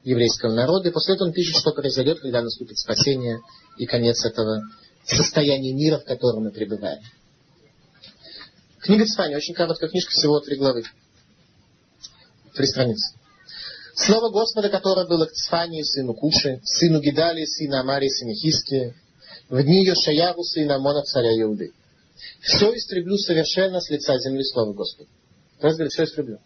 [0.05, 0.89] еврейского народа.
[0.89, 3.41] И после этого он пишет, что произойдет, когда наступит спасение
[3.79, 4.63] и конец этого
[5.05, 7.03] состояния мира, в котором мы пребываем.
[8.81, 10.85] Книга Цфани, очень короткая книжка, всего три главы.
[12.55, 13.17] Три страницы.
[13.97, 18.95] Слово Господа, которое было к Цфании, сыну Куши, сыну Гидали, сыну Амарии, сыну Хиски,
[19.49, 21.73] в дни Йошаяву, сына Амона, царя Иуды.
[22.41, 24.75] Все истреблю совершенно с лица земли, слово.
[24.75, 26.39] То есть, говорит, все истреблю.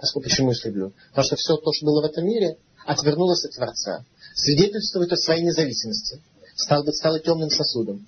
[0.00, 0.92] Поскольку почему истреблю?
[1.10, 4.04] Потому что все то, что было в этом мире, отвернулась от Творца,
[4.34, 6.20] свидетельствует о своей независимости,
[6.56, 8.06] стал быть, стало темным сосудом.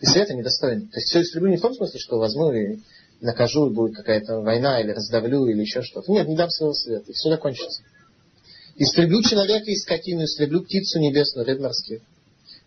[0.00, 0.88] И света недостоин.
[0.88, 2.78] То есть все истреблю не в том смысле, что возьму и
[3.20, 6.12] накажу, и будет какая-то война, или раздавлю, или еще что-то.
[6.12, 7.82] Нет, не дам своего света, и все закончится.
[8.76, 12.00] Истреблю человека и скотину, истреблю птицу небесную, рыб морских.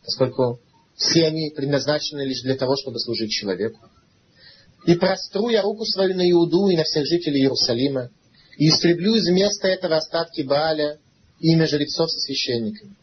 [0.03, 0.59] Поскольку
[0.95, 3.79] все они предназначены лишь для того, чтобы служить человеку.
[4.85, 8.09] И простру я руку свою на Иуду и на всех жителей Иерусалима,
[8.57, 10.99] и истреблю из места этого остатки Бааля,
[11.41, 12.95] имя жрецов со священниками.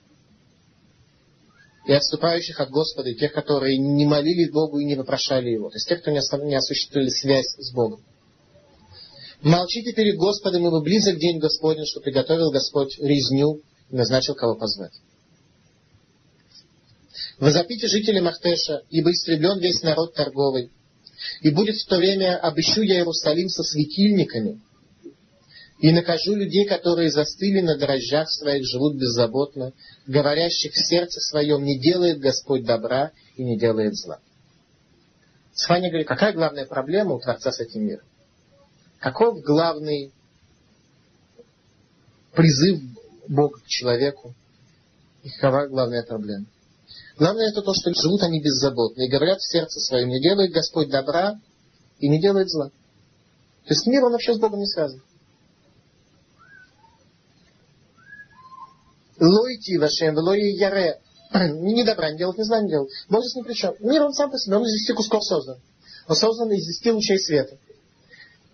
[1.86, 5.70] И отступающих от Господа, и тех, которые не молились Богу и не вопрошали Его.
[5.70, 8.02] То есть тех, кто не осуществили связь с Богом.
[9.40, 14.92] Молчите перед Господом, ибо близок день Господень, что приготовил Господь резню и назначил, кого позвать.
[17.38, 20.70] Возопите жители Махтеша, ибо истреблен весь народ торговый.
[21.40, 24.60] И будет в то время, обыщу я Иерусалим со светильниками,
[25.78, 29.72] и накажу людей, которые застыли на дрожжах своих, живут беззаботно,
[30.06, 34.18] говорящих в сердце своем, не делает Господь добра и не делает зла.
[35.52, 38.04] Сфаня говорит, какая главная проблема у Творца с этим миром?
[38.98, 40.12] Каков главный
[42.32, 42.80] призыв
[43.28, 44.34] Бога к человеку?
[45.22, 46.46] И какова главная проблема?
[47.16, 50.90] Главное это то, что живут они беззаботно и говорят в сердце своем, не делает Господь
[50.90, 51.38] добра
[51.98, 52.70] и не делает зла.
[53.64, 55.02] То есть мир, он вообще с Богом не связан.
[59.20, 61.00] Лойти вашем, лой яре.
[61.32, 62.90] Ни добра не делать, ни зла не делать.
[63.08, 63.74] Бог здесь ни при чем.
[63.80, 65.58] Мир, он сам по себе, он из десяти кусков создан.
[66.08, 67.58] Он создан из десяти лучей света.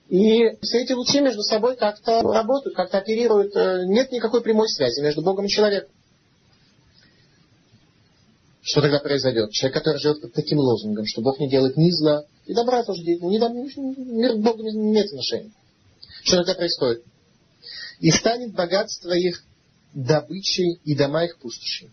[0.09, 3.55] И все эти лучи между собой как-то работают, как-то оперируют.
[3.57, 5.91] Э, нет никакой прямой связи между Богом и человеком.
[8.63, 9.51] Что тогда произойдет?
[9.51, 13.03] Человек, который живет под таким лозунгом, что Бог не делает ни зла, и добра тоже.
[13.03, 15.53] Не, мир к Богу не имеет отношения.
[16.23, 17.05] Что тогда происходит?
[18.01, 19.43] И станет богатство их
[19.95, 21.91] добычей и дома их пустошей.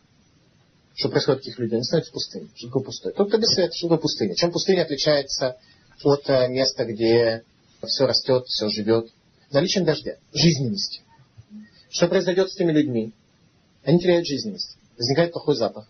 [0.95, 1.75] Что происходит таких людей?
[1.75, 2.49] Они становятся пустыми.
[2.55, 3.13] Что такое пустой?
[3.13, 4.35] Тот, без света, что такое пустыня?
[4.35, 5.57] Чем пустыня отличается
[6.03, 7.43] от э, места, где
[7.83, 9.09] все растет, все живет?
[9.51, 11.01] Наличием дождя, жизненности.
[11.89, 13.13] Что произойдет с теми людьми?
[13.83, 14.77] Они теряют жизненность.
[14.97, 15.87] Возникает плохой запах.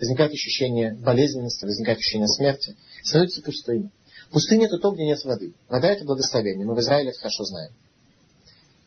[0.00, 2.76] Возникает ощущение болезненности, возникает ощущение смерти.
[3.02, 3.90] Становится пустыня.
[4.30, 5.54] Пустыня это то, где нет воды.
[5.68, 6.66] Вода это благословение.
[6.66, 7.72] Мы в Израиле это хорошо знаем.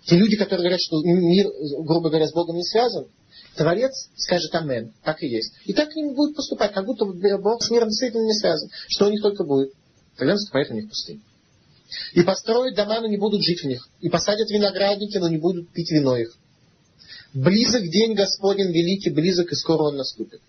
[0.06, 1.48] Те люди, которые говорят, что мир,
[1.80, 3.08] грубо говоря, с Богом не связан,
[3.56, 4.94] Творец скажет Амен.
[5.04, 5.54] Так и есть.
[5.66, 8.70] И так к ним будет поступать, как будто Бог с миром действительно не связан.
[8.88, 9.72] Что у них только будет?
[10.18, 11.22] Тогда наступает у них пустыня.
[12.14, 13.88] И построят дома, но не будут жить в них.
[14.02, 16.36] И посадят виноградники, но не будут пить вино их.
[17.34, 20.42] Близок день Господень великий, близок, и скоро он наступит.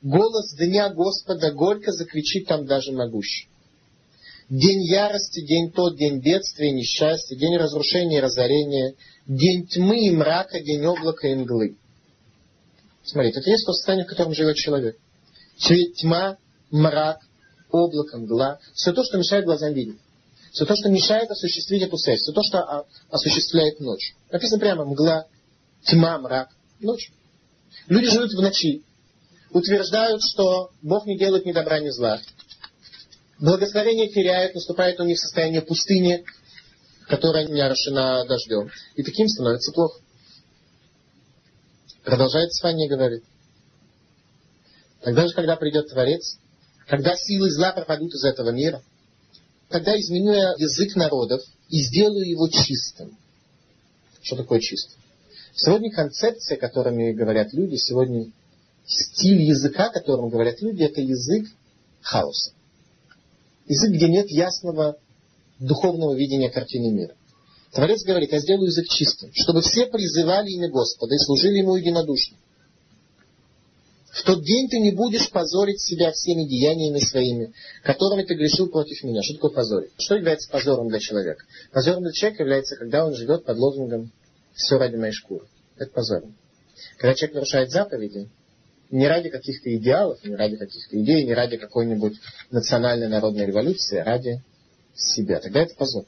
[0.00, 3.48] Голос дня Господа горько закричит там даже могущий.
[4.52, 8.96] День ярости, день тот, день бедствия, несчастья, день разрушения и разорения,
[9.26, 11.78] день тьмы и мрака, день облака и мглы.
[13.02, 14.98] Смотрите, это есть то состояние, в котором живет человек.
[15.56, 16.36] Тьма,
[16.70, 17.20] мрак,
[17.70, 18.58] облако, мгла.
[18.74, 19.96] Все то, что мешает глазам видеть.
[20.52, 22.20] Все то, что мешает осуществить эту связь.
[22.20, 24.14] Все то, что осуществляет ночь.
[24.30, 25.28] Написано прямо мгла,
[25.84, 27.10] тьма, мрак, ночь.
[27.86, 28.82] Люди живут в ночи.
[29.48, 32.20] Утверждают, что Бог не делает ни добра, ни зла
[33.42, 36.24] благословение теряют, наступает у них состояние пустыни,
[37.08, 38.70] которая не орошена дождем.
[38.94, 40.00] И таким становится плохо.
[42.04, 43.24] Продолжает Свания говорит.
[45.02, 46.38] Тогда же, когда придет Творец,
[46.86, 48.82] когда силы зла пропадут из этого мира,
[49.68, 53.18] тогда изменю я язык народов и сделаю его чистым.
[54.22, 55.00] Что такое чистым?
[55.54, 58.30] Сегодня концепция, которыми говорят люди, сегодня
[58.86, 61.48] стиль языка, которым говорят люди, это язык
[62.02, 62.52] хаоса.
[63.72, 64.98] Язык, где нет ясного
[65.58, 67.14] духовного видения картины мира.
[67.72, 72.36] Творец говорит, я сделаю язык чистым, чтобы все призывали имя Господа и служили ему единодушно.
[74.10, 79.02] В тот день ты не будешь позорить себя всеми деяниями своими, которыми ты грешил против
[79.04, 79.22] меня.
[79.22, 79.92] Что такое позорить?
[79.96, 81.42] Что является позором для человека?
[81.72, 84.12] Позором для человека является, когда он живет под лозунгом
[84.52, 85.46] «все ради моей шкуры».
[85.78, 86.24] Это позор.
[86.98, 88.28] Когда человек нарушает заповеди,
[88.92, 92.14] не ради каких-то идеалов, не ради каких-то идей, не ради какой-нибудь
[92.50, 94.42] национальной народной революции, а ради
[94.94, 95.40] себя.
[95.40, 96.04] Тогда это позор.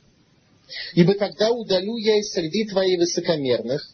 [0.95, 3.89] Ибо тогда удалю я из среды твоей высокомерных,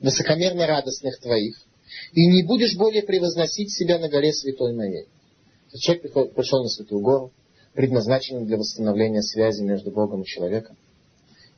[0.00, 1.56] высокомерно радостных твоих,
[2.12, 5.06] и не будешь более превозносить себя на горе святой моей.
[5.78, 7.32] Человек пришел на святую гору,
[7.74, 10.76] предназначенную для восстановления связи между Богом и человеком.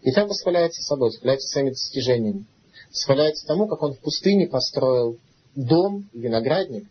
[0.03, 2.45] И там восхваляется собой, восхваляется своими достижениями.
[2.91, 5.19] Восхваляется тому, как он в пустыне построил
[5.55, 6.87] дом, виноградник,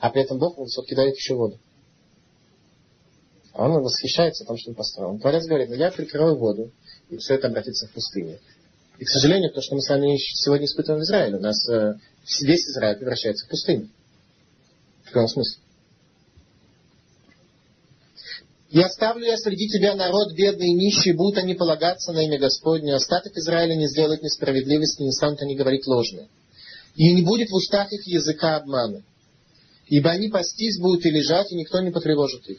[0.00, 1.58] а при этом Бог все-таки дает еще воду.
[3.52, 5.18] А он восхищается тем, что он построил.
[5.18, 6.70] Творец говорит, ну я прикрою воду,
[7.10, 8.38] и все это обратится в пустыню.
[8.98, 11.94] И, к сожалению, то, что мы с вами сегодня испытываем в Израиле, у нас э,
[12.42, 13.88] весь Израиль превращается в пустыню.
[15.04, 15.62] В каком смысле?
[18.70, 22.94] И оставлю я среди тебя народ бедный и нищий, будут они полагаться на имя Господне.
[22.94, 26.28] Остаток Израиля не сделает несправедливости, не станут они говорить ложное.
[26.98, 29.04] И не будет в устах их языка обмана.
[29.86, 32.58] Ибо они пастись будут и лежать, и никто не потревожит их.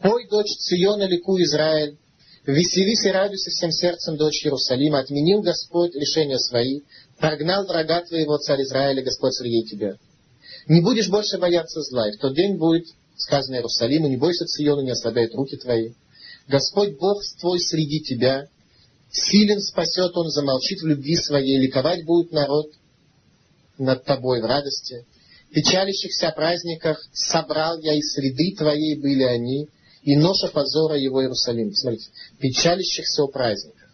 [0.00, 1.98] Пой, дочь Циона, лику Израиль,
[2.46, 5.00] веселись и радуйся всем сердцем, дочь Иерусалима.
[5.00, 6.80] Отменил Господь решения свои,
[7.18, 9.98] прогнал врага твоего, царь Израиля, Господь среди тебя.
[10.66, 14.80] Не будешь больше бояться зла, и в тот день будет сказано Иерусалиму, не бойся Циона,
[14.80, 15.92] не ослабляет руки твои.
[16.48, 18.48] Господь Бог твой среди тебя,
[19.12, 22.70] силен спасет Он, замолчит в любви своей, ликовать будет народ
[23.80, 25.06] над тобой в радости.
[25.52, 29.68] Печалящихся о праздниках собрал я из среды твоей были они,
[30.02, 31.72] и ноша позора его Иерусалим.
[31.74, 33.90] Смотрите, печалящихся о праздниках.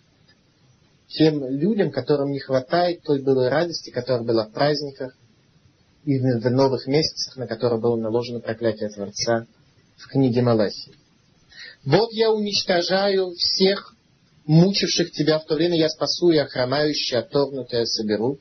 [1.08, 5.16] Тем людям, которым не хватает той былой радости, которая была в праздниках
[6.04, 9.46] и в новых месяцах, на которые было наложено проклятие Творца
[9.96, 10.92] в книге Малахии.
[11.84, 13.94] Вот я уничтожаю всех
[14.46, 18.38] мучивших тебя, в то время я спасу и охромающие, отторгнутое соберу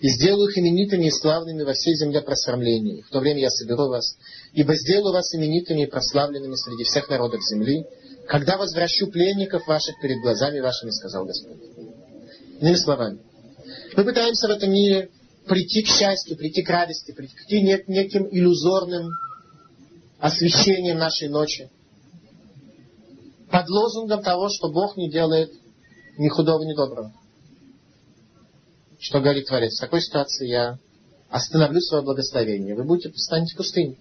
[0.00, 3.02] и сделаю их именитыми и славными во всей земле просрамлений.
[3.02, 4.16] В то время я соберу вас,
[4.54, 7.84] ибо сделаю вас именитыми и прославленными среди всех народов земли,
[8.26, 11.58] когда возвращу пленников ваших перед глазами вашими, сказал Господь.
[12.60, 13.18] Иными словами,
[13.94, 15.10] мы пытаемся в этом мире
[15.46, 19.10] прийти к счастью, прийти к радости, прийти к неким иллюзорным
[20.18, 21.70] освещением нашей ночи.
[23.50, 25.50] Под лозунгом того, что Бог не делает
[26.16, 27.12] ни худого, ни доброго.
[29.00, 29.76] Что говорит Творец?
[29.76, 30.78] В такой ситуации я
[31.30, 32.74] остановлю свое благословение.
[32.74, 33.98] Вы будете станете пустыней.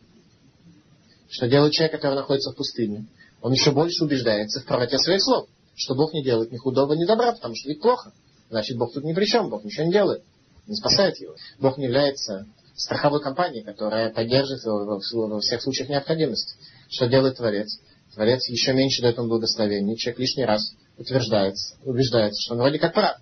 [1.30, 3.06] Что делает человек, который находится в пустыне?
[3.42, 5.48] Он еще больше убеждается в правоте своих слов.
[5.74, 8.12] Что Бог не делает ни худого, ни добра, потому что ведь плохо.
[8.50, 10.22] Значит, Бог тут ни при чем, Бог ничего не делает.
[10.68, 11.34] Не спасает его.
[11.60, 12.46] Бог не является
[12.76, 16.56] страховой компанией, которая поддержит его во всех случаях необходимости.
[16.90, 17.80] Что делает Творец?
[18.14, 19.96] Творец еще меньше дает ему благословение.
[19.96, 23.18] Человек лишний раз утверждается, убеждается, что он вроде как прав.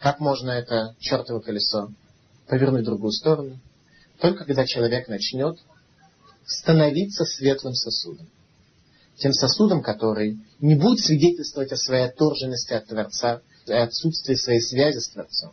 [0.00, 1.92] Как можно это чертово колесо
[2.48, 3.60] повернуть в другую сторону?
[4.18, 5.58] Только когда человек начнет
[6.46, 8.26] становиться светлым сосудом.
[9.16, 14.98] Тем сосудом, который не будет свидетельствовать о своей отторженности от Творца и отсутствии своей связи
[14.98, 15.52] с Творцом,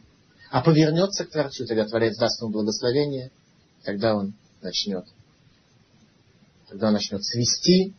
[0.50, 3.32] а повернется к Творцу, тогда Творец даст ему благословение,
[3.84, 5.06] тогда он начнет.
[6.70, 7.94] Тогда он начнет цвести,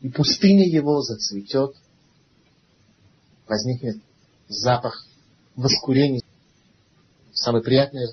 [0.00, 1.76] и пустыня его зацветет,
[3.46, 3.98] возникнет
[4.48, 5.06] запах
[5.56, 6.22] воскурение,
[7.32, 8.08] самое приятное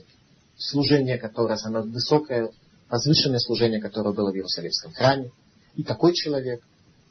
[0.57, 2.51] служение, которое, самое высокое,
[2.89, 5.31] возвышенное служение, которое было в Иерусалимском храме.
[5.75, 6.61] И такой человек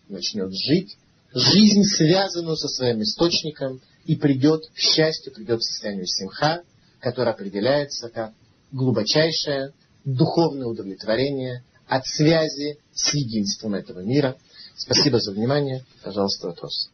[0.09, 0.97] начнет жить,
[1.33, 6.63] жизнь, связанную со своим источником, и придет к счастью, придет к состоянию симха,
[7.01, 8.33] которое определяется как
[8.73, 9.73] глубочайшее
[10.05, 14.37] духовное удовлетворение от связи с единством этого мира.
[14.77, 15.85] Спасибо за внимание.
[16.03, 16.91] Пожалуйста, вопрос.